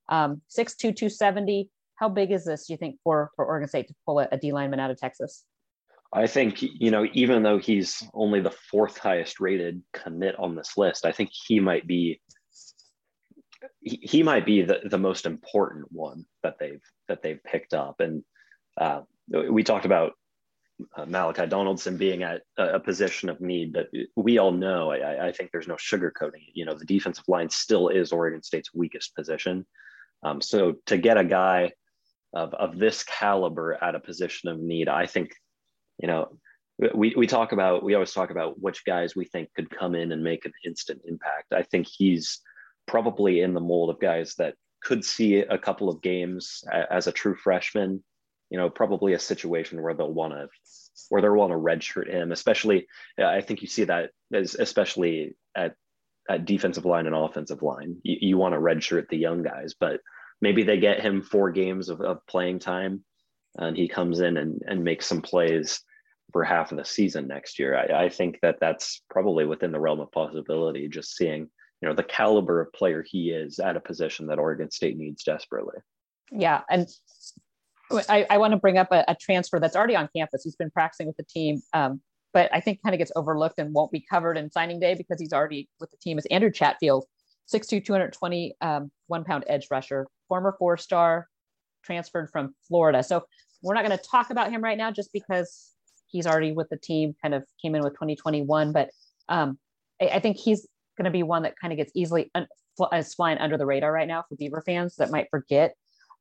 Um, 0.09 0.41
6'2, 0.57 0.95
270. 0.95 1.69
How 1.95 2.09
big 2.09 2.31
is 2.31 2.45
this, 2.45 2.67
do 2.67 2.73
you 2.73 2.77
think, 2.77 2.97
for, 3.03 3.31
for 3.35 3.45
Oregon 3.45 3.69
State 3.69 3.87
to 3.87 3.95
pull 4.05 4.19
a, 4.19 4.27
a 4.31 4.37
D 4.37 4.51
lineman 4.51 4.79
out 4.79 4.91
of 4.91 4.97
Texas? 4.97 5.45
I 6.13 6.27
think, 6.27 6.61
you 6.61 6.91
know, 6.91 7.07
even 7.13 7.43
though 7.43 7.57
he's 7.57 8.03
only 8.13 8.39
the 8.39 8.51
fourth 8.51 8.97
highest 8.97 9.39
rated 9.39 9.81
commit 9.93 10.37
on 10.39 10.55
this 10.55 10.77
list, 10.77 11.05
I 11.05 11.11
think 11.11 11.29
he 11.47 11.59
might 11.59 11.87
be 11.87 12.21
he, 13.81 14.23
might 14.23 14.45
be 14.45 14.61
the, 14.61 14.81
the 14.85 14.97
most 14.97 15.25
important 15.25 15.91
one 15.91 16.25
that 16.43 16.57
they've 16.59 16.81
that 17.07 17.21
they've 17.21 17.43
picked 17.43 17.73
up. 17.73 17.99
And 17.99 18.23
uh, 18.79 19.01
we 19.27 19.63
talked 19.63 19.85
about 19.85 20.13
uh, 20.97 21.05
Malachi 21.05 21.45
Donaldson 21.45 21.97
being 21.97 22.23
at 22.23 22.41
a, 22.57 22.75
a, 22.75 22.79
position 22.79 23.29
of 23.29 23.39
need, 23.39 23.71
but 23.71 23.87
we 24.15 24.37
all 24.37 24.51
know, 24.51 24.91
I, 24.91 25.27
I, 25.27 25.31
think 25.31 25.51
there's 25.51 25.67
no 25.67 25.75
sugarcoating. 25.75 26.49
You 26.53 26.65
know, 26.65 26.75
the 26.75 26.85
defensive 26.85 27.23
line 27.27 27.49
still 27.49 27.87
is 27.87 28.11
Oregon 28.11 28.43
State's 28.43 28.73
weakest 28.73 29.15
position. 29.15 29.65
Um, 30.23 30.41
so 30.41 30.75
to 30.87 30.97
get 30.97 31.17
a 31.17 31.23
guy 31.23 31.71
of, 32.33 32.53
of 32.53 32.77
this 32.77 33.03
caliber 33.03 33.81
at 33.81 33.95
a 33.95 33.99
position 33.99 34.49
of 34.49 34.59
need, 34.59 34.89
I 34.89 35.05
think, 35.05 35.31
you 35.97 36.07
know, 36.07 36.37
we, 36.93 37.13
we 37.15 37.25
talk 37.25 37.53
about, 37.53 37.83
we 37.83 37.93
always 37.93 38.11
talk 38.11 38.31
about 38.31 38.59
which 38.59 38.83
guys 38.85 39.15
we 39.15 39.25
think 39.25 39.49
could 39.55 39.69
come 39.69 39.95
in 39.95 40.11
and 40.11 40.23
make 40.23 40.45
an 40.45 40.51
instant 40.65 41.01
impact. 41.05 41.53
I 41.53 41.63
think 41.63 41.87
he's 41.89 42.41
probably 42.85 43.39
in 43.39 43.53
the 43.53 43.61
mold 43.61 43.91
of 43.91 43.99
guys 44.01 44.35
that 44.39 44.55
could 44.83 45.05
see 45.05 45.37
a 45.37 45.57
couple 45.57 45.89
of 45.89 46.01
games 46.01 46.63
as 46.91 47.07
a 47.07 47.13
true 47.13 47.35
freshman 47.35 48.03
you 48.49 48.57
know, 48.57 48.69
probably 48.69 49.13
a 49.13 49.19
situation 49.19 49.81
where 49.81 49.93
they'll 49.93 50.11
want 50.11 50.33
to 50.33 50.47
where 51.09 51.21
they'll 51.21 51.33
want 51.33 51.51
to 51.51 51.57
redshirt 51.57 52.09
him, 52.09 52.31
especially 52.31 52.87
I 53.19 53.41
think 53.41 53.61
you 53.61 53.67
see 53.67 53.85
that 53.85 54.11
as 54.33 54.55
especially 54.55 55.35
at 55.55 55.75
at 56.29 56.45
defensive 56.45 56.85
line 56.85 57.05
and 57.05 57.15
offensive 57.15 57.61
line. 57.61 57.97
You, 58.03 58.17
you 58.21 58.37
want 58.37 58.53
to 58.53 58.59
redshirt 58.59 59.09
the 59.09 59.17
young 59.17 59.43
guys, 59.43 59.75
but 59.79 59.99
maybe 60.41 60.63
they 60.63 60.79
get 60.79 61.01
him 61.01 61.21
four 61.21 61.51
games 61.51 61.89
of, 61.89 62.01
of 62.01 62.25
playing 62.27 62.59
time 62.59 63.03
and 63.57 63.77
he 63.77 63.87
comes 63.87 64.19
in 64.19 64.37
and, 64.37 64.61
and 64.65 64.83
makes 64.83 65.05
some 65.05 65.21
plays 65.21 65.81
for 66.31 66.43
half 66.43 66.71
of 66.71 66.77
the 66.77 66.85
season 66.85 67.27
next 67.27 67.59
year. 67.59 67.77
I, 67.77 68.05
I 68.05 68.09
think 68.09 68.39
that 68.41 68.57
that's 68.59 69.01
probably 69.09 69.45
within 69.45 69.71
the 69.71 69.79
realm 69.79 69.99
of 69.99 70.11
possibility, 70.11 70.89
just 70.89 71.15
seeing, 71.15 71.49
you 71.81 71.87
know, 71.87 71.95
the 71.95 72.03
caliber 72.03 72.61
of 72.61 72.73
player 72.73 73.03
he 73.07 73.29
is 73.29 73.59
at 73.59 73.77
a 73.77 73.81
position 73.81 74.27
that 74.27 74.39
Oregon 74.39 74.71
State 74.71 74.97
needs 74.97 75.23
desperately. 75.23 75.77
Yeah. 76.31 76.61
And 76.69 76.87
I, 77.91 78.25
I 78.29 78.37
want 78.37 78.51
to 78.51 78.57
bring 78.57 78.77
up 78.77 78.91
a, 78.91 79.03
a, 79.07 79.15
transfer 79.15 79.59
that's 79.59 79.75
already 79.75 79.95
on 79.95 80.09
campus. 80.15 80.43
He's 80.43 80.55
been 80.55 80.71
practicing 80.71 81.07
with 81.07 81.17
the 81.17 81.23
team, 81.23 81.61
um, 81.73 82.01
but 82.33 82.49
I 82.53 82.59
think 82.59 82.81
kind 82.83 82.93
of 82.93 82.99
gets 82.99 83.11
overlooked 83.15 83.59
and 83.59 83.73
won't 83.73 83.91
be 83.91 84.03
covered 84.09 84.37
in 84.37 84.51
signing 84.51 84.79
day 84.79 84.95
because 84.95 85.19
he's 85.19 85.33
already 85.33 85.69
with 85.79 85.91
the 85.91 85.97
team. 85.97 86.17
Is 86.17 86.25
Andrew 86.27 86.51
Chatfield, 86.51 87.05
6'2", 87.53 87.85
220 87.85 88.55
um, 88.61 88.91
one 89.07 89.23
pound 89.23 89.43
edge 89.47 89.67
rusher, 89.69 90.07
former 90.27 90.55
four 90.57 90.77
star, 90.77 91.27
transferred 91.83 92.29
from 92.31 92.55
Florida. 92.67 93.03
So 93.03 93.25
we're 93.61 93.75
not 93.75 93.85
going 93.85 93.97
to 93.97 94.03
talk 94.03 94.29
about 94.31 94.51
him 94.51 94.63
right 94.63 94.77
now 94.77 94.91
just 94.91 95.13
because 95.13 95.71
he's 96.07 96.27
already 96.27 96.51
with 96.51 96.69
the 96.69 96.77
team. 96.77 97.15
Kind 97.21 97.33
of 97.33 97.45
came 97.61 97.75
in 97.75 97.81
with 97.81 97.93
2021, 97.93 98.71
but 98.71 98.89
um, 99.29 99.57
I, 100.01 100.07
I, 100.07 100.19
think 100.19 100.37
he's 100.37 100.67
going 100.97 101.05
to 101.05 101.11
be 101.11 101.23
one 101.23 101.43
that 101.43 101.55
kind 101.59 101.73
of 101.73 101.77
gets 101.77 101.91
easily 101.95 102.29
un- 102.35 102.47
is 102.93 103.13
flying 103.13 103.37
under 103.37 103.57
the 103.57 103.65
radar 103.65 103.91
right 103.91 104.07
now 104.07 104.23
for 104.27 104.35
Beaver 104.35 104.61
fans 104.65 104.97
that 104.97 105.09
might 105.09 105.29
forget 105.31 105.75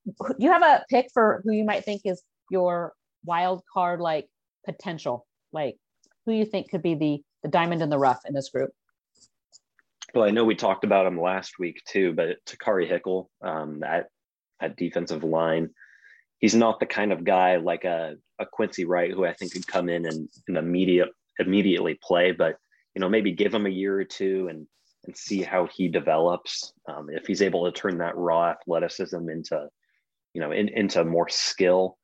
do 0.06 0.34
you 0.38 0.50
have 0.50 0.62
a 0.62 0.84
pick 0.88 1.08
for 1.12 1.42
who 1.44 1.52
you 1.52 1.64
might 1.64 1.84
think 1.84 2.02
is 2.04 2.22
your 2.50 2.92
wild 3.24 3.62
card 3.72 4.00
like 4.00 4.28
potential 4.64 5.26
like 5.52 5.76
who 6.26 6.32
you 6.32 6.44
think 6.44 6.70
could 6.70 6.82
be 6.82 6.94
the 6.94 7.22
the 7.42 7.48
diamond 7.48 7.82
in 7.82 7.90
the 7.90 7.98
rough 7.98 8.20
in 8.26 8.34
this 8.34 8.50
group? 8.50 8.70
Well 10.14 10.24
i 10.24 10.30
know 10.30 10.44
we 10.44 10.54
talked 10.54 10.84
about 10.84 11.06
him 11.06 11.20
last 11.20 11.58
week 11.58 11.82
too 11.86 12.12
but 12.12 12.36
takari 12.46 12.90
hickel 12.90 13.28
um, 13.42 13.82
at 13.82 14.06
at 14.60 14.76
defensive 14.76 15.24
line 15.24 15.70
he's 16.38 16.54
not 16.54 16.80
the 16.80 16.86
kind 16.86 17.12
of 17.12 17.24
guy 17.24 17.56
like 17.56 17.84
a, 17.84 18.16
a 18.38 18.46
quincy 18.46 18.84
wright 18.84 19.10
who 19.10 19.24
i 19.24 19.32
think 19.34 19.52
could 19.52 19.66
come 19.66 19.88
in 19.88 20.06
and, 20.06 20.28
and 20.48 20.56
immediate 20.56 21.08
immediately 21.38 21.98
play 22.02 22.30
but 22.30 22.56
you 22.94 23.00
know 23.00 23.08
maybe 23.08 23.32
give 23.32 23.52
him 23.52 23.66
a 23.66 23.70
year 23.70 23.98
or 23.98 24.04
two 24.04 24.48
and 24.48 24.66
and 25.06 25.16
see 25.16 25.42
how 25.42 25.66
he 25.66 25.88
develops. 25.88 26.72
Um, 26.88 27.08
if 27.10 27.26
he's 27.26 27.42
able 27.42 27.64
to 27.64 27.72
turn 27.72 27.98
that 27.98 28.16
raw 28.16 28.50
athleticism 28.50 29.28
into 29.28 29.68
you 30.34 30.40
know, 30.40 30.52
in, 30.52 30.68
into 30.68 31.04
more 31.04 31.28
skill. 31.28 31.96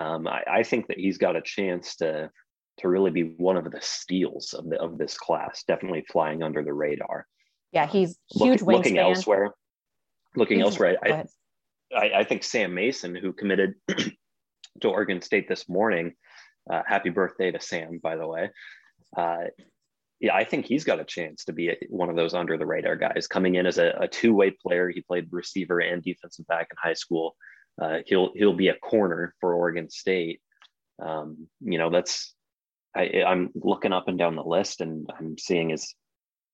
Um, 0.00 0.26
I, 0.28 0.42
I, 0.50 0.62
think 0.62 0.88
that 0.88 0.98
he's 0.98 1.18
got 1.18 1.36
a 1.36 1.42
chance 1.42 1.96
to 1.96 2.30
to 2.78 2.88
really 2.88 3.10
be 3.10 3.34
one 3.38 3.56
of 3.56 3.70
the 3.70 3.80
steals 3.80 4.52
of 4.52 4.68
the, 4.68 4.80
of 4.80 4.98
this 4.98 5.16
class. 5.16 5.64
Definitely 5.66 6.04
flying 6.10 6.42
under 6.42 6.62
the 6.62 6.72
radar. 6.72 7.26
Yeah, 7.72 7.86
he's 7.86 8.18
huge. 8.30 8.60
Look, 8.60 8.76
looking 8.76 8.98
elsewhere, 8.98 9.52
looking 10.36 10.60
elsewhere, 10.60 10.96
I, 11.02 11.24
I, 11.94 12.10
I, 12.18 12.24
think 12.24 12.44
Sam 12.44 12.74
Mason, 12.74 13.14
who 13.14 13.32
committed 13.32 13.74
to 13.88 14.88
Oregon 14.88 15.20
State 15.20 15.48
this 15.48 15.68
morning, 15.68 16.14
uh, 16.70 16.82
happy 16.86 17.10
birthday 17.10 17.50
to 17.50 17.60
Sam, 17.60 17.98
by 18.02 18.16
the 18.16 18.26
way. 18.26 18.50
Uh, 19.16 19.44
yeah, 20.20 20.34
I 20.34 20.44
think 20.44 20.66
he's 20.66 20.84
got 20.84 21.00
a 21.00 21.04
chance 21.04 21.44
to 21.44 21.52
be 21.52 21.68
a, 21.68 21.76
one 21.88 22.10
of 22.10 22.16
those 22.16 22.34
under 22.34 22.56
the 22.56 22.66
radar 22.66 22.96
guys 22.96 23.26
coming 23.26 23.54
in 23.54 23.66
as 23.66 23.78
a, 23.78 23.96
a 24.00 24.08
two 24.08 24.34
way 24.34 24.50
player. 24.50 24.88
He 24.88 25.00
played 25.02 25.28
receiver 25.30 25.78
and 25.78 26.02
defensive 26.02 26.46
back 26.46 26.68
in 26.70 26.76
high 26.82 26.94
school. 26.94 27.36
Uh, 27.80 27.98
he'll 28.06 28.32
he'll 28.34 28.54
be 28.54 28.68
a 28.68 28.76
corner 28.76 29.34
for 29.40 29.54
Oregon 29.54 29.88
State. 29.88 30.40
Um, 31.00 31.48
you 31.60 31.78
know, 31.78 31.90
that's 31.90 32.34
I, 32.94 33.22
I'm 33.26 33.50
looking 33.54 33.92
up 33.92 34.08
and 34.08 34.18
down 34.18 34.36
the 34.36 34.42
list, 34.42 34.80
and 34.80 35.08
I'm 35.16 35.38
seeing 35.38 35.70
is 35.70 35.94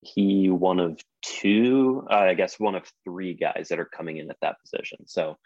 he 0.02 0.50
one 0.50 0.80
of 0.80 1.00
two, 1.22 2.06
uh, 2.10 2.14
I 2.14 2.34
guess 2.34 2.60
one 2.60 2.74
of 2.74 2.90
three 3.04 3.34
guys 3.34 3.68
that 3.70 3.80
are 3.80 3.86
coming 3.86 4.18
in 4.18 4.30
at 4.30 4.36
that 4.42 4.56
position. 4.60 5.06
So, 5.06 5.38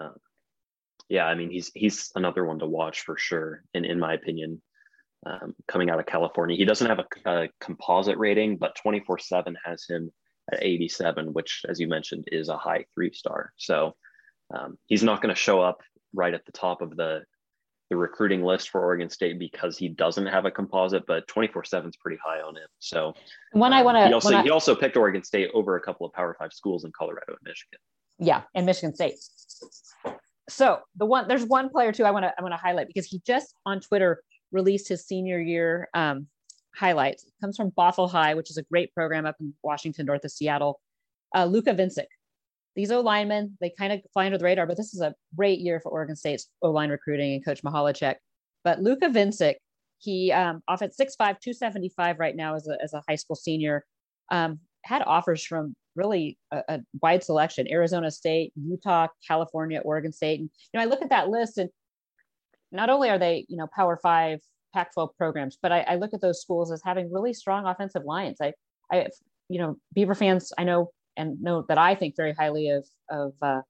um, 0.00 0.14
yeah, 1.08 1.24
I 1.24 1.34
mean, 1.34 1.50
he's 1.50 1.70
he's 1.74 2.10
another 2.14 2.44
one 2.44 2.58
to 2.58 2.66
watch 2.66 3.00
for 3.00 3.16
sure. 3.16 3.62
and 3.74 3.86
in 3.86 3.98
my 3.98 4.12
opinion, 4.12 4.60
um, 5.24 5.54
coming 5.66 5.88
out 5.88 6.00
of 6.00 6.06
California, 6.06 6.56
he 6.56 6.64
doesn't 6.64 6.88
have 6.88 7.00
a, 7.00 7.30
a 7.30 7.48
composite 7.60 8.18
rating, 8.18 8.58
but 8.58 8.76
24 8.76 9.18
seven 9.18 9.56
has 9.64 9.86
him 9.88 10.12
at 10.52 10.62
87, 10.62 11.32
which, 11.32 11.62
as 11.68 11.80
you 11.80 11.88
mentioned, 11.88 12.24
is 12.30 12.48
a 12.48 12.56
high 12.56 12.84
three 12.94 13.12
star. 13.12 13.52
So 13.56 13.94
um, 14.54 14.78
he's 14.86 15.02
not 15.02 15.22
going 15.22 15.34
to 15.34 15.40
show 15.40 15.60
up 15.60 15.80
right 16.14 16.34
at 16.34 16.44
the 16.46 16.52
top 16.52 16.82
of 16.82 16.96
the 16.96 17.22
the 17.90 17.96
recruiting 17.96 18.42
list 18.42 18.70
for 18.70 18.80
Oregon 18.80 19.08
State 19.08 19.38
because 19.38 19.78
he 19.78 19.88
doesn't 19.88 20.26
have 20.26 20.44
a 20.44 20.50
composite, 20.50 21.04
but 21.06 21.26
24 21.28 21.64
7 21.64 21.88
is 21.88 21.96
pretty 21.96 22.18
high 22.24 22.40
on 22.40 22.56
him. 22.56 22.66
So 22.80 23.14
when 23.52 23.72
um, 23.72 23.78
I 23.78 23.82
want 23.82 23.96
to, 23.96 24.06
he 24.08 24.12
also, 24.12 24.42
he 24.42 24.50
also 24.50 24.74
picked 24.74 24.96
Oregon 24.96 25.22
State 25.22 25.50
over 25.54 25.76
a 25.76 25.80
couple 25.80 26.04
of 26.06 26.12
Power 26.12 26.34
Five 26.38 26.52
schools 26.52 26.84
in 26.84 26.92
Colorado 26.96 27.28
and 27.28 27.38
Michigan. 27.44 27.78
Yeah, 28.18 28.42
and 28.54 28.66
Michigan 28.66 28.94
State. 28.94 29.14
So 30.48 30.80
the 30.96 31.06
one 31.06 31.28
there's 31.28 31.44
one 31.44 31.68
player 31.68 31.92
too 31.92 32.04
I 32.04 32.10
want 32.10 32.24
to 32.24 32.32
I 32.36 32.42
want 32.42 32.52
to 32.52 32.58
highlight 32.58 32.88
because 32.88 33.06
he 33.06 33.20
just 33.26 33.54
on 33.64 33.80
Twitter 33.80 34.22
released 34.52 34.88
his 34.88 35.06
senior 35.06 35.40
year 35.40 35.88
um, 35.94 36.26
highlights. 36.74 37.24
It 37.24 37.32
comes 37.40 37.56
from 37.56 37.70
Bothell 37.72 38.10
High, 38.10 38.34
which 38.34 38.50
is 38.50 38.56
a 38.56 38.62
great 38.64 38.92
program 38.94 39.26
up 39.26 39.36
in 39.40 39.54
Washington, 39.62 40.06
north 40.06 40.24
of 40.24 40.30
Seattle. 40.30 40.80
Uh, 41.34 41.44
Luka 41.44 41.74
Vincic, 41.74 42.06
these 42.76 42.92
O 42.92 43.00
linemen, 43.00 43.56
they 43.60 43.72
kind 43.76 43.92
of 43.92 44.00
fly 44.12 44.26
under 44.26 44.38
the 44.38 44.44
radar, 44.44 44.66
but 44.66 44.76
this 44.76 44.94
is 44.94 45.00
a 45.00 45.14
great 45.34 45.60
year 45.60 45.80
for 45.80 45.90
Oregon 45.90 46.14
State's 46.14 46.48
O 46.62 46.70
line 46.70 46.90
recruiting 46.90 47.32
and 47.32 47.44
Coach 47.44 47.62
Mahalik. 47.62 48.16
But 48.62 48.80
Luka 48.80 49.08
Vincic, 49.08 49.54
he 49.98 50.30
um, 50.30 50.62
off 50.68 50.82
at 50.82 50.90
6'5, 50.90 51.16
275 51.16 52.18
right 52.18 52.36
now 52.36 52.54
as 52.54 52.68
a, 52.68 52.76
as 52.82 52.92
a 52.92 53.02
high 53.08 53.14
school 53.14 53.34
senior, 53.34 53.84
um, 54.30 54.60
had 54.84 55.02
offers 55.02 55.44
from 55.44 55.74
really 55.94 56.38
a, 56.52 56.62
a, 56.68 56.80
wide 57.00 57.24
selection 57.24 57.66
Arizona 57.70 58.10
State, 58.10 58.52
Utah, 58.54 59.08
California, 59.26 59.80
Oregon 59.80 60.12
State. 60.12 60.40
And, 60.40 60.50
you 60.72 60.78
know, 60.78 60.84
I 60.84 60.88
look 60.88 61.00
at 61.00 61.08
that 61.08 61.28
list 61.28 61.56
and 61.56 61.70
not 62.70 62.90
only 62.90 63.08
are 63.08 63.18
they, 63.18 63.46
you 63.48 63.56
know, 63.56 63.68
Power 63.74 63.98
Five, 64.02 64.40
Pac 64.74 64.92
12 64.92 65.10
programs, 65.16 65.56
but 65.60 65.72
I, 65.72 65.80
I 65.80 65.94
look 65.94 66.12
at 66.12 66.20
those 66.20 66.42
schools 66.42 66.70
as 66.70 66.82
having 66.84 67.10
really 67.10 67.32
strong 67.32 67.64
offensive 67.64 68.04
lines. 68.04 68.36
I, 68.42 68.52
I, 68.92 69.06
you 69.48 69.58
know, 69.58 69.76
Beaver 69.94 70.14
fans, 70.14 70.52
I 70.58 70.64
know 70.64 70.90
and 71.16 71.40
know 71.40 71.64
that 71.68 71.78
I 71.78 71.94
think 71.94 72.16
very 72.16 72.32
highly 72.32 72.70
of 72.70 72.86
of 73.10 73.32
uh, 73.42 73.62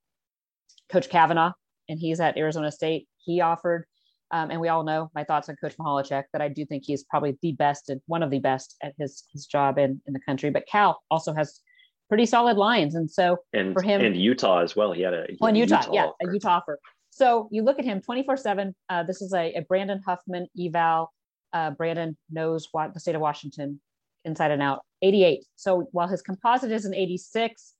Coach 0.89 1.09
Kavanaugh, 1.09 1.53
and 1.89 1.99
he's 1.99 2.21
at 2.21 2.37
Arizona 2.37 2.71
State. 2.71 3.09
He 3.19 3.41
offered, 3.41 3.87
um, 4.31 4.51
and 4.51 4.61
we 4.61 4.69
all 4.69 4.85
know 4.85 5.11
my 5.15 5.25
thoughts 5.25 5.49
on 5.49 5.57
Coach 5.57 5.77
Mahalik 5.79 6.25
that 6.33 6.43
I 6.43 6.49
do 6.49 6.65
think 6.65 6.85
he's 6.85 7.05
probably 7.05 7.37
the 7.43 7.53
best 7.53 7.91
and 7.91 8.01
one 8.07 8.23
of 8.23 8.31
the 8.31 8.39
best 8.39 8.77
at 8.83 8.95
his 8.99 9.25
his 9.33 9.47
job 9.47 9.79
in 9.79 10.01
in 10.07 10.13
the 10.13 10.21
country. 10.21 10.51
But 10.51 10.67
Cal 10.67 11.01
also 11.11 11.33
has 11.35 11.61
pretty 12.09 12.27
solid 12.27 12.57
lines, 12.57 12.95
and 12.95 13.11
so 13.11 13.39
and, 13.53 13.73
for 13.73 13.83
him 13.83 14.05
and 14.05 14.17
Utah 14.17 14.61
as 14.61 14.77
well, 14.77 14.93
he 14.93 15.03
had 15.03 15.15
a 15.15 15.27
he 15.29 15.39
well, 15.41 15.55
Utah, 15.55 15.81
Utah, 15.81 15.93
yeah, 15.93 16.05
offer. 16.07 16.31
a 16.31 16.33
Utah 16.33 16.57
offer. 16.57 16.79
So 17.11 17.49
you 17.51 17.63
look 17.63 17.79
at 17.79 17.85
him 17.85 18.01
24 18.03 18.37
seven. 18.37 18.75
Uh, 18.89 19.03
this 19.03 19.23
is 19.23 19.33
a, 19.33 19.55
a 19.55 19.63
Brandon 19.63 20.03
Huffman 20.05 20.49
eval. 20.59 21.13
Uh, 21.53 21.71
Brandon 21.71 22.17
knows 22.31 22.69
what 22.73 22.93
the 22.93 23.01
state 23.01 23.15
of 23.15 23.21
Washington 23.21 23.81
inside 24.25 24.51
and 24.51 24.63
out. 24.63 24.83
88. 25.03 25.45
So 25.57 25.89
while 25.93 26.09
his 26.09 26.23
composite 26.23 26.73
is 26.73 26.85
an 26.85 26.95
86, 26.95 27.75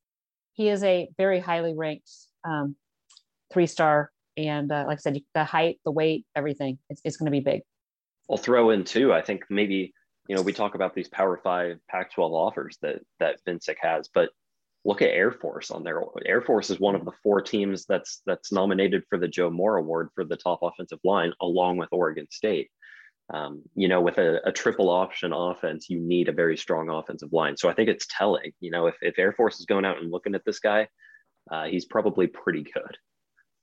he 0.53 0.69
is 0.69 0.83
a 0.83 1.09
very 1.17 1.39
highly 1.39 1.73
ranked 1.75 2.09
um, 2.43 2.75
three 3.51 3.67
star. 3.67 4.11
And 4.35 4.71
uh, 4.71 4.85
like 4.87 4.97
I 4.97 5.01
said, 5.01 5.19
the 5.33 5.43
height, 5.43 5.79
the 5.85 5.91
weight, 5.91 6.25
everything, 6.35 6.77
it's, 6.89 7.01
it's 7.03 7.17
going 7.17 7.25
to 7.25 7.31
be 7.31 7.39
big. 7.39 7.61
I'll 8.29 8.37
throw 8.37 8.71
in 8.71 8.83
too. 8.83 9.13
I 9.13 9.21
think 9.21 9.45
maybe, 9.49 9.93
you 10.27 10.35
know, 10.35 10.41
we 10.41 10.53
talk 10.53 10.75
about 10.75 10.93
these 10.93 11.07
Power 11.07 11.39
Five 11.43 11.79
Pac 11.89 12.13
12 12.13 12.33
offers 12.33 12.77
that, 12.81 12.99
that 13.19 13.39
Vincic 13.47 13.77
has, 13.81 14.09
but 14.13 14.29
look 14.87 15.01
at 15.01 15.09
Air 15.09 15.31
Force 15.31 15.71
on 15.71 15.83
there. 15.83 16.01
Air 16.25 16.41
Force 16.41 16.69
is 16.69 16.79
one 16.79 16.95
of 16.95 17.05
the 17.05 17.11
four 17.23 17.41
teams 17.41 17.85
that's 17.85 18.21
that's 18.25 18.51
nominated 18.51 19.03
for 19.09 19.17
the 19.17 19.27
Joe 19.27 19.49
Moore 19.49 19.77
Award 19.77 20.09
for 20.15 20.23
the 20.23 20.37
top 20.37 20.59
offensive 20.61 20.99
line, 21.03 21.33
along 21.41 21.77
with 21.77 21.89
Oregon 21.91 22.27
State. 22.31 22.69
Um, 23.33 23.61
you 23.75 23.87
know, 23.87 23.99
with 23.99 24.17
a, 24.17 24.39
a, 24.47 24.51
triple 24.51 24.89
option 24.89 25.33
offense, 25.33 25.89
you 25.89 25.99
need 25.99 26.29
a 26.29 26.33
very 26.33 26.55
strong 26.55 26.89
offensive 26.89 27.33
line. 27.33 27.57
So 27.57 27.67
I 27.67 27.73
think 27.73 27.89
it's 27.89 28.07
telling, 28.09 28.51
you 28.61 28.71
know, 28.71 28.87
if, 28.87 28.95
if 29.01 29.19
Air 29.19 29.33
Force 29.33 29.59
is 29.59 29.65
going 29.65 29.83
out 29.83 29.97
and 29.97 30.11
looking 30.11 30.33
at 30.33 30.45
this 30.45 30.59
guy, 30.59 30.87
uh, 31.51 31.65
he's 31.65 31.85
probably 31.85 32.27
pretty 32.27 32.63
good. 32.63 32.97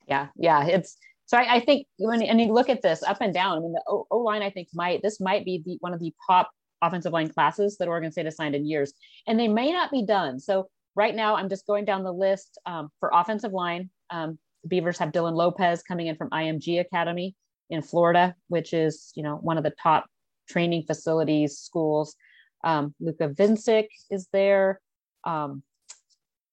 Yeah. 0.07 0.29
Yeah. 0.37 0.67
It's, 0.67 0.99
so 1.25 1.39
I, 1.39 1.55
I 1.55 1.61
think 1.61 1.87
when 1.97 2.21
and 2.23 2.39
you 2.39 2.53
look 2.53 2.69
at 2.69 2.83
this 2.83 3.03
up 3.03 3.19
and 3.23 3.33
down, 3.33 3.57
I 3.57 3.61
mean, 3.61 3.73
the 3.73 3.83
O, 4.11 4.19
line, 4.19 4.43
I 4.43 4.51
think 4.51 4.69
might, 4.75 5.01
this 5.03 5.19
might 5.19 5.47
be 5.47 5.63
the, 5.65 5.79
one 5.81 5.95
of 5.95 6.01
the 6.01 6.13
top 6.27 6.51
offensive 6.83 7.15
line 7.15 7.31
classes 7.31 7.79
that 7.79 7.89
Oregon 7.89 8.13
State 8.13 8.27
has 8.27 8.37
signed 8.37 8.55
in 8.55 8.67
years, 8.67 8.93
and 9.27 9.41
they 9.41 9.49
may 9.49 9.73
not 9.73 9.91
be 9.91 10.05
done. 10.05 10.39
So 10.39 10.69
right 10.95 11.15
now 11.15 11.37
I'm 11.37 11.49
just 11.49 11.67
going 11.67 11.87
down 11.87 12.05
the 12.05 12.13
list 12.13 12.59
um, 12.67 12.91
for 13.01 13.11
offensive 13.15 13.53
line. 13.53 13.89
Um, 14.11 14.39
Beavers 14.69 14.99
have 14.99 15.13
Dylan 15.13 15.35
Lopez 15.35 15.83
coming 15.83 16.09
in 16.09 16.17
from 16.17 16.29
IMG 16.31 16.81
Academy 16.81 17.35
in 17.71 17.83
Florida, 17.83 18.35
which 18.49 18.73
is 18.73 19.13
you 19.15 19.23
know 19.23 19.37
one 19.37 19.59
of 19.59 19.65
the 19.65 19.75
top 19.83 20.07
training 20.49 20.85
facilities 20.85 21.59
schools. 21.59 22.15
Um, 22.63 22.95
Luka 23.01 23.29
Vincic 23.29 23.89
is 24.11 24.29
there, 24.33 24.81
um, 25.25 25.63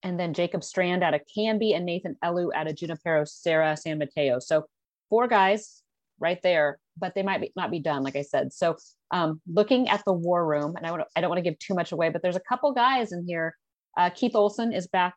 and 0.04 0.20
then 0.20 0.34
Jacob 0.34 0.64
Strand 0.64 1.04
out 1.04 1.14
of 1.14 1.22
Canby 1.34 1.74
and 1.74 1.86
Nathan 1.86 2.18
Elu 2.24 2.50
out 2.54 2.68
of 2.68 2.76
Junipero 2.76 3.26
Serra 3.26 3.78
San 3.78 3.98
Mateo. 3.98 4.40
So 4.40 4.66
four 5.10 5.28
guys 5.28 5.84
right 6.20 6.42
there, 6.44 6.80
but 6.98 7.16
they 7.16 7.24
might 7.24 7.42
be, 7.42 7.52
not 7.56 7.72
be 7.72 7.80
done, 7.80 8.04
like 8.04 8.16
I 8.16 8.22
said. 8.22 8.54
So 8.54 8.78
um, 9.12 9.42
looking 9.52 9.90
at 9.90 10.04
the 10.06 10.14
war 10.14 10.46
room, 10.46 10.76
and 10.76 10.86
I, 10.86 11.04
I 11.16 11.22
don't 11.22 11.30
want 11.30 11.40
to 11.40 11.50
give 11.50 11.60
too 11.60 11.74
much 11.74 11.92
away, 11.92 12.10
but 12.10 12.22
there's 12.22 12.36
a 12.36 12.42
couple 12.42 12.72
guys 12.74 13.12
in 13.12 13.26
here. 13.28 13.56
Uh, 13.98 14.10
Keith 14.10 14.36
Olson 14.36 14.72
is 14.72 14.88
back, 14.88 15.16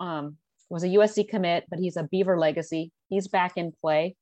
um, 0.00 0.36
was 0.68 0.84
a 0.84 0.88
USC 0.88 1.28
commit, 1.28 1.64
but 1.70 1.78
he's 1.78 1.96
a 1.96 2.04
Beaver 2.04 2.38
legacy. 2.38 2.92
He's 3.08 3.26
back 3.26 3.56
in 3.56 3.72
play 3.80 4.16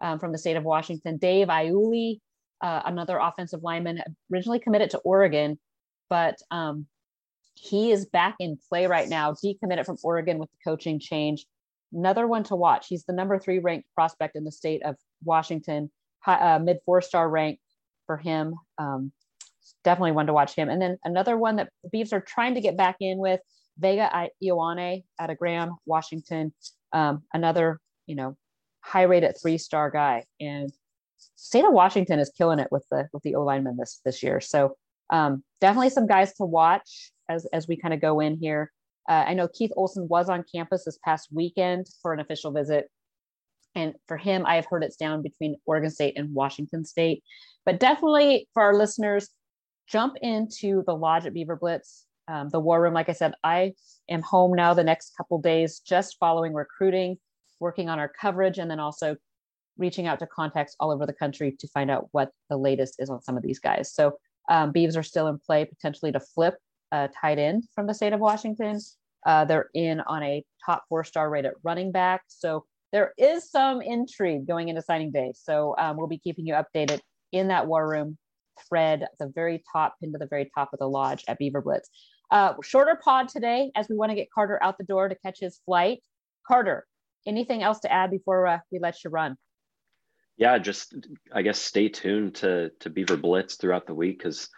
um, 0.00 0.18
from 0.18 0.32
the 0.32 0.38
state 0.38 0.56
of 0.56 0.64
Washington. 0.64 1.16
Dave 1.18 1.48
Iuli, 1.48 2.20
uh, 2.60 2.82
another 2.84 3.18
offensive 3.18 3.62
lineman, 3.62 4.02
originally 4.32 4.58
committed 4.58 4.90
to 4.90 4.98
Oregon, 4.98 5.58
but 6.08 6.36
um, 6.50 6.86
he 7.54 7.90
is 7.90 8.06
back 8.06 8.36
in 8.38 8.58
play 8.68 8.86
right 8.86 9.08
now, 9.08 9.32
decommitted 9.32 9.86
from 9.86 9.98
Oregon 10.02 10.38
with 10.38 10.50
the 10.50 10.58
coaching 10.70 11.00
change. 11.00 11.46
Another 11.92 12.26
one 12.26 12.44
to 12.44 12.56
watch. 12.56 12.86
He's 12.88 13.04
the 13.04 13.12
number 13.12 13.38
three 13.38 13.58
ranked 13.58 13.88
prospect 13.94 14.36
in 14.36 14.44
the 14.44 14.52
state 14.52 14.82
of 14.82 14.96
Washington, 15.24 15.90
high, 16.20 16.56
uh, 16.56 16.58
mid 16.58 16.78
four 16.84 17.00
star 17.00 17.28
rank 17.28 17.58
for 18.06 18.16
him. 18.16 18.54
Um, 18.76 19.12
definitely 19.84 20.12
one 20.12 20.26
to 20.26 20.32
watch 20.32 20.54
him. 20.54 20.68
And 20.68 20.80
then 20.80 20.98
another 21.04 21.36
one 21.36 21.56
that 21.56 21.70
the 21.82 21.90
Beavs 21.90 22.12
are 22.12 22.20
trying 22.20 22.54
to 22.54 22.60
get 22.60 22.76
back 22.76 22.96
in 23.00 23.18
with 23.18 23.40
Vega 23.78 24.28
Ioane 24.42 25.04
out 25.18 25.30
of 25.30 25.38
Graham, 25.38 25.76
Washington. 25.86 26.52
Um, 26.92 27.22
another, 27.32 27.80
you 28.06 28.16
know, 28.16 28.36
high 28.88 29.02
rated 29.02 29.36
three 29.40 29.58
star 29.58 29.90
guy. 29.90 30.24
And 30.40 30.72
state 31.34 31.64
of 31.64 31.72
Washington 31.72 32.18
is 32.18 32.32
killing 32.36 32.58
it 32.58 32.68
with 32.70 32.86
the 32.90 33.08
with 33.12 33.22
the 33.22 33.34
O 33.34 33.44
lineman 33.44 33.76
this 33.76 34.00
this 34.04 34.22
year. 34.22 34.40
So 34.40 34.76
um, 35.10 35.42
definitely 35.60 35.90
some 35.90 36.06
guys 36.06 36.34
to 36.34 36.44
watch 36.44 37.12
as 37.28 37.46
as 37.52 37.68
we 37.68 37.76
kind 37.76 37.94
of 37.94 38.00
go 38.00 38.20
in 38.20 38.38
here. 38.38 38.72
Uh, 39.08 39.24
I 39.26 39.34
know 39.34 39.48
Keith 39.48 39.72
Olson 39.76 40.06
was 40.08 40.28
on 40.28 40.44
campus 40.54 40.84
this 40.84 40.98
past 41.04 41.28
weekend 41.32 41.86
for 42.02 42.12
an 42.12 42.20
official 42.20 42.50
visit. 42.52 42.90
And 43.74 43.94
for 44.06 44.16
him, 44.16 44.44
I 44.44 44.56
have 44.56 44.66
heard 44.66 44.82
it's 44.82 44.96
down 44.96 45.22
between 45.22 45.56
Oregon 45.66 45.90
State 45.90 46.18
and 46.18 46.34
Washington 46.34 46.84
State. 46.84 47.22
But 47.64 47.80
definitely 47.80 48.48
for 48.52 48.62
our 48.62 48.74
listeners, 48.74 49.28
jump 49.86 50.16
into 50.20 50.82
the 50.86 50.94
lodge 50.94 51.26
at 51.26 51.34
Beaver 51.34 51.56
Blitz, 51.56 52.04
um, 52.26 52.48
the 52.50 52.60
war 52.60 52.82
room. 52.82 52.94
Like 52.94 53.08
I 53.08 53.12
said, 53.12 53.34
I 53.44 53.74
am 54.08 54.22
home 54.22 54.54
now 54.54 54.74
the 54.74 54.84
next 54.84 55.16
couple 55.16 55.40
days, 55.40 55.80
just 55.80 56.16
following 56.18 56.52
recruiting, 56.54 57.18
working 57.60 57.88
on 57.88 57.98
our 57.98 58.08
coverage, 58.08 58.58
and 58.58 58.70
then 58.70 58.80
also 58.80 59.16
reaching 59.76 60.06
out 60.06 60.18
to 60.18 60.26
contacts 60.26 60.74
all 60.80 60.90
over 60.90 61.06
the 61.06 61.12
country 61.12 61.56
to 61.58 61.68
find 61.68 61.90
out 61.90 62.08
what 62.12 62.30
the 62.50 62.56
latest 62.56 62.96
is 62.98 63.10
on 63.10 63.22
some 63.22 63.36
of 63.36 63.42
these 63.42 63.60
guys. 63.60 63.92
So 63.92 64.18
um, 64.48 64.72
Beavs 64.72 64.96
are 64.96 65.02
still 65.02 65.28
in 65.28 65.38
play 65.38 65.64
potentially 65.64 66.12
to 66.12 66.20
flip 66.20 66.56
a 66.92 67.08
tight 67.20 67.38
end 67.38 67.64
from 67.74 67.86
the 67.86 67.94
state 67.94 68.12
of 68.12 68.20
Washington. 68.20 68.80
Uh, 69.26 69.44
they're 69.44 69.70
in 69.74 70.00
on 70.00 70.22
a 70.22 70.44
top 70.64 70.84
four 70.88 71.04
star 71.04 71.30
rated 71.30 71.52
running 71.62 71.92
back. 71.92 72.22
So 72.28 72.64
there 72.92 73.12
is 73.18 73.50
some 73.50 73.82
intrigue 73.82 74.46
going 74.46 74.68
into 74.68 74.82
signing 74.82 75.12
day. 75.12 75.32
So 75.34 75.74
um, 75.78 75.96
we'll 75.96 76.06
be 76.06 76.18
keeping 76.18 76.46
you 76.46 76.54
updated 76.54 77.00
in 77.32 77.48
that 77.48 77.66
war 77.66 77.88
room 77.88 78.16
thread 78.68 79.06
the 79.18 79.28
very 79.28 79.62
top, 79.72 79.94
pinned 80.00 80.14
to 80.14 80.18
the 80.18 80.26
very 80.26 80.50
top 80.54 80.70
of 80.72 80.78
the 80.78 80.88
lodge 80.88 81.24
at 81.28 81.38
Beaver 81.38 81.60
Blitz. 81.60 81.88
Uh, 82.30 82.54
shorter 82.62 82.98
pod 83.02 83.28
today 83.28 83.70
as 83.74 83.88
we 83.88 83.96
want 83.96 84.10
to 84.10 84.16
get 84.16 84.30
Carter 84.30 84.62
out 84.62 84.78
the 84.78 84.84
door 84.84 85.08
to 85.08 85.14
catch 85.14 85.38
his 85.40 85.60
flight. 85.64 86.00
Carter, 86.46 86.86
anything 87.28 87.62
else 87.62 87.80
to 87.80 87.92
add 87.92 88.10
before 88.10 88.46
uh, 88.46 88.58
we 88.72 88.78
let 88.80 89.04
you 89.04 89.10
run? 89.10 89.36
Yeah, 90.36 90.58
just 90.58 90.94
I 91.32 91.42
guess 91.42 91.60
stay 91.60 91.88
tuned 91.88 92.36
to 92.36 92.70
to 92.80 92.90
Beaver 92.90 93.16
Blitz 93.16 93.56
throughout 93.56 93.86
the 93.86 93.94
week 93.94 94.18
because 94.18 94.48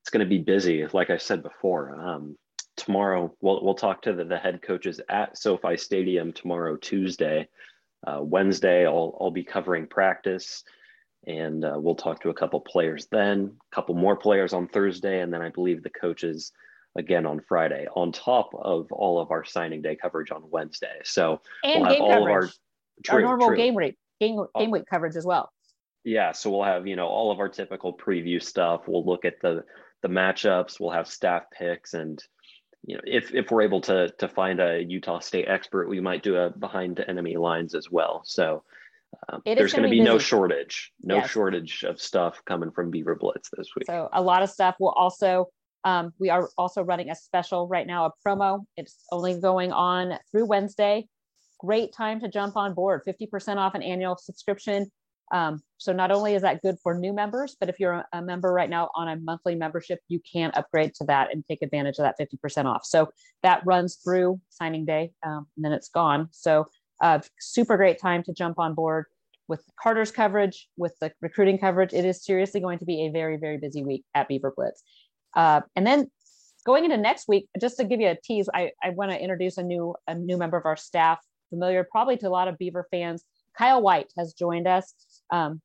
it's 0.00 0.10
going 0.10 0.24
to 0.24 0.28
be 0.28 0.38
busy. 0.38 0.86
Like 0.92 1.10
I 1.10 1.18
said 1.18 1.42
before, 1.42 1.94
um, 2.00 2.36
tomorrow 2.76 3.34
we'll 3.40 3.62
we'll 3.64 3.74
talk 3.74 4.02
to 4.02 4.12
the, 4.12 4.24
the 4.24 4.38
head 4.38 4.62
coaches 4.62 5.00
at 5.08 5.36
SoFi 5.36 5.76
Stadium 5.76 6.32
tomorrow, 6.32 6.76
Tuesday. 6.76 7.48
Uh, 8.06 8.20
Wednesday, 8.22 8.86
I'll 8.86 9.16
I'll 9.20 9.30
be 9.30 9.44
covering 9.44 9.86
practice 9.86 10.64
and 11.26 11.64
uh, 11.64 11.74
we'll 11.76 11.94
talk 11.94 12.20
to 12.20 12.30
a 12.30 12.34
couple 12.34 12.60
players 12.60 13.06
then, 13.10 13.56
a 13.72 13.74
couple 13.74 13.94
more 13.94 14.16
players 14.16 14.52
on 14.52 14.68
Thursday, 14.68 15.20
and 15.20 15.32
then 15.32 15.40
I 15.40 15.48
believe 15.48 15.82
the 15.82 15.90
coaches 15.90 16.52
again 16.96 17.26
on 17.26 17.40
Friday, 17.48 17.86
on 17.94 18.12
top 18.12 18.50
of 18.54 18.90
all 18.92 19.20
of 19.20 19.30
our 19.30 19.44
signing 19.44 19.82
day 19.82 19.96
coverage 19.96 20.30
on 20.30 20.42
Wednesday. 20.50 21.00
So 21.04 21.40
and 21.62 21.82
we'll 21.82 21.90
have 21.92 22.00
all 22.00 22.08
coverage. 22.10 22.44
of 22.44 22.48
our, 22.48 22.50
true, 23.04 23.14
our 23.14 23.22
normal 23.22 23.48
true. 23.48 23.56
game 23.56 23.76
rate, 23.76 23.96
game, 24.20 24.44
game 24.56 24.70
week 24.70 24.84
coverage 24.88 25.16
as 25.16 25.24
well. 25.24 25.50
Yeah, 26.04 26.32
so 26.32 26.50
we'll 26.50 26.64
have 26.64 26.86
you 26.86 26.96
know 26.96 27.06
all 27.06 27.32
of 27.32 27.40
our 27.40 27.48
typical 27.48 27.96
preview 27.96 28.42
stuff. 28.42 28.82
We'll 28.86 29.04
look 29.04 29.24
at 29.24 29.40
the 29.40 29.64
the 30.02 30.08
matchups. 30.08 30.78
We'll 30.78 30.90
have 30.90 31.08
staff 31.08 31.44
picks, 31.50 31.94
and 31.94 32.22
you 32.86 32.96
know 32.96 33.02
if 33.06 33.34
if 33.34 33.50
we're 33.50 33.62
able 33.62 33.80
to 33.82 34.10
to 34.18 34.28
find 34.28 34.60
a 34.60 34.82
Utah 34.82 35.20
State 35.20 35.46
expert, 35.48 35.88
we 35.88 36.00
might 36.00 36.22
do 36.22 36.36
a 36.36 36.50
behind 36.50 37.02
enemy 37.08 37.36
lines 37.36 37.74
as 37.74 37.90
well. 37.90 38.22
So 38.26 38.64
um, 39.28 39.40
there's 39.46 39.72
going 39.72 39.84
to 39.84 39.88
be, 39.88 40.00
be 40.00 40.04
no 40.04 40.18
shortage, 40.18 40.92
no 41.02 41.16
yes. 41.16 41.30
shortage 41.30 41.84
of 41.84 42.00
stuff 42.00 42.42
coming 42.44 42.70
from 42.70 42.90
Beaver 42.90 43.14
Blitz 43.14 43.48
this 43.56 43.68
week. 43.74 43.86
So 43.86 44.08
a 44.12 44.20
lot 44.20 44.42
of 44.42 44.50
stuff. 44.50 44.76
We'll 44.78 44.90
also 44.90 45.48
um, 45.84 46.12
we 46.18 46.30
are 46.30 46.48
also 46.56 46.82
running 46.82 47.10
a 47.10 47.14
special 47.14 47.68
right 47.68 47.86
now, 47.86 48.06
a 48.06 48.12
promo. 48.26 48.64
It's 48.76 49.04
only 49.12 49.40
going 49.40 49.72
on 49.72 50.18
through 50.30 50.46
Wednesday. 50.46 51.08
Great 51.60 51.92
time 51.92 52.20
to 52.20 52.28
jump 52.28 52.56
on 52.56 52.74
board. 52.74 53.02
50% 53.06 53.56
off 53.56 53.74
an 53.74 53.82
annual 53.82 54.16
subscription. 54.16 54.90
Um, 55.32 55.62
so 55.78 55.92
not 55.92 56.10
only 56.10 56.34
is 56.34 56.42
that 56.42 56.62
good 56.62 56.76
for 56.82 56.98
new 56.98 57.12
members, 57.12 57.56
but 57.58 57.68
if 57.68 57.80
you're 57.80 58.04
a 58.12 58.22
member 58.22 58.52
right 58.52 58.68
now 58.68 58.90
on 58.94 59.08
a 59.08 59.16
monthly 59.16 59.54
membership, 59.54 60.00
you 60.08 60.20
can 60.30 60.50
upgrade 60.54 60.94
to 60.96 61.04
that 61.04 61.32
and 61.32 61.44
take 61.46 61.62
advantage 61.62 61.98
of 61.98 62.04
that 62.04 62.16
50% 62.18 62.66
off. 62.66 62.84
So 62.84 63.08
that 63.42 63.62
runs 63.64 63.96
through 63.96 64.40
signing 64.50 64.84
day, 64.84 65.12
um, 65.26 65.46
and 65.56 65.64
then 65.64 65.72
it's 65.72 65.88
gone. 65.88 66.28
So 66.30 66.66
uh, 67.02 67.20
super 67.40 67.76
great 67.76 67.98
time 67.98 68.22
to 68.24 68.32
jump 68.32 68.58
on 68.58 68.74
board 68.74 69.06
with 69.48 69.62
Carter's 69.80 70.10
coverage, 70.10 70.68
with 70.76 70.94
the 71.00 71.12
recruiting 71.20 71.58
coverage. 71.58 71.92
It 71.92 72.04
is 72.04 72.24
seriously 72.24 72.60
going 72.60 72.78
to 72.78 72.84
be 72.84 73.06
a 73.06 73.10
very, 73.10 73.36
very 73.36 73.58
busy 73.58 73.84
week 73.84 74.04
at 74.14 74.28
Beaver 74.28 74.52
Blitz. 74.56 74.82
Uh, 75.34 75.60
and 75.76 75.86
then 75.86 76.10
going 76.64 76.84
into 76.84 76.96
next 76.96 77.28
week, 77.28 77.48
just 77.60 77.76
to 77.76 77.84
give 77.84 78.00
you 78.00 78.08
a 78.08 78.16
tease, 78.22 78.48
I, 78.52 78.72
I 78.82 78.90
want 78.90 79.10
to 79.10 79.20
introduce 79.20 79.58
a 79.58 79.62
new 79.62 79.94
a 80.06 80.14
new 80.14 80.36
member 80.36 80.56
of 80.56 80.66
our 80.66 80.76
staff, 80.76 81.18
familiar 81.50 81.86
probably 81.90 82.16
to 82.18 82.28
a 82.28 82.30
lot 82.30 82.48
of 82.48 82.58
Beaver 82.58 82.86
fans. 82.90 83.24
Kyle 83.56 83.82
White 83.82 84.12
has 84.18 84.32
joined 84.32 84.66
us, 84.66 84.94
um, 85.30 85.60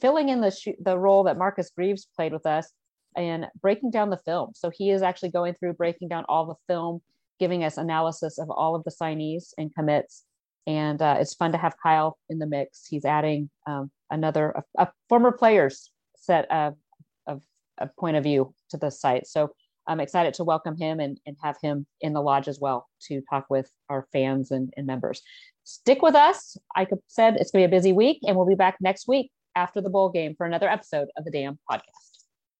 filling 0.00 0.28
in 0.28 0.40
the 0.40 0.50
sh- 0.50 0.80
the 0.80 0.98
role 0.98 1.24
that 1.24 1.38
Marcus 1.38 1.70
Greaves 1.70 2.08
played 2.16 2.32
with 2.32 2.46
us 2.46 2.72
and 3.16 3.46
breaking 3.60 3.90
down 3.90 4.10
the 4.10 4.16
film. 4.18 4.52
So 4.54 4.70
he 4.70 4.90
is 4.90 5.02
actually 5.02 5.30
going 5.30 5.54
through 5.54 5.74
breaking 5.74 6.08
down 6.08 6.24
all 6.28 6.46
the 6.46 6.54
film, 6.72 7.02
giving 7.38 7.64
us 7.64 7.76
analysis 7.76 8.38
of 8.38 8.50
all 8.50 8.74
of 8.74 8.84
the 8.84 8.90
signees 8.90 9.52
and 9.58 9.74
commits. 9.74 10.24
And 10.66 11.00
uh, 11.02 11.16
it's 11.18 11.34
fun 11.34 11.52
to 11.52 11.58
have 11.58 11.74
Kyle 11.82 12.18
in 12.28 12.38
the 12.38 12.46
mix. 12.46 12.86
He's 12.86 13.04
adding 13.04 13.50
um, 13.66 13.90
another 14.10 14.50
a, 14.50 14.84
a 14.84 14.92
former 15.08 15.32
players 15.32 15.90
set 16.16 16.50
of, 16.50 16.74
of 17.26 17.40
a 17.80 17.88
point 17.98 18.16
of 18.16 18.24
view 18.24 18.54
to 18.70 18.76
the 18.76 18.90
site. 18.90 19.26
So 19.26 19.50
I'm 19.86 20.00
excited 20.00 20.34
to 20.34 20.44
welcome 20.44 20.76
him 20.76 21.00
and, 21.00 21.18
and 21.26 21.36
have 21.42 21.56
him 21.62 21.86
in 22.00 22.12
the 22.12 22.20
lodge 22.20 22.48
as 22.48 22.60
well 22.60 22.86
to 23.08 23.22
talk 23.30 23.46
with 23.50 23.70
our 23.88 24.06
fans 24.12 24.50
and, 24.50 24.72
and 24.76 24.86
members. 24.86 25.22
Stick 25.64 26.02
with 26.02 26.14
us. 26.14 26.56
I 26.76 26.86
said 27.08 27.36
it's 27.36 27.50
going 27.50 27.64
to 27.64 27.68
be 27.68 27.74
a 27.74 27.78
busy 27.78 27.92
week, 27.92 28.18
and 28.22 28.36
we'll 28.36 28.46
be 28.46 28.54
back 28.54 28.76
next 28.80 29.08
week 29.08 29.30
after 29.56 29.80
the 29.80 29.90
bowl 29.90 30.10
game 30.10 30.34
for 30.36 30.46
another 30.46 30.68
episode 30.68 31.08
of 31.16 31.24
the 31.24 31.30
Dam 31.30 31.58
Podcast. 31.70 32.09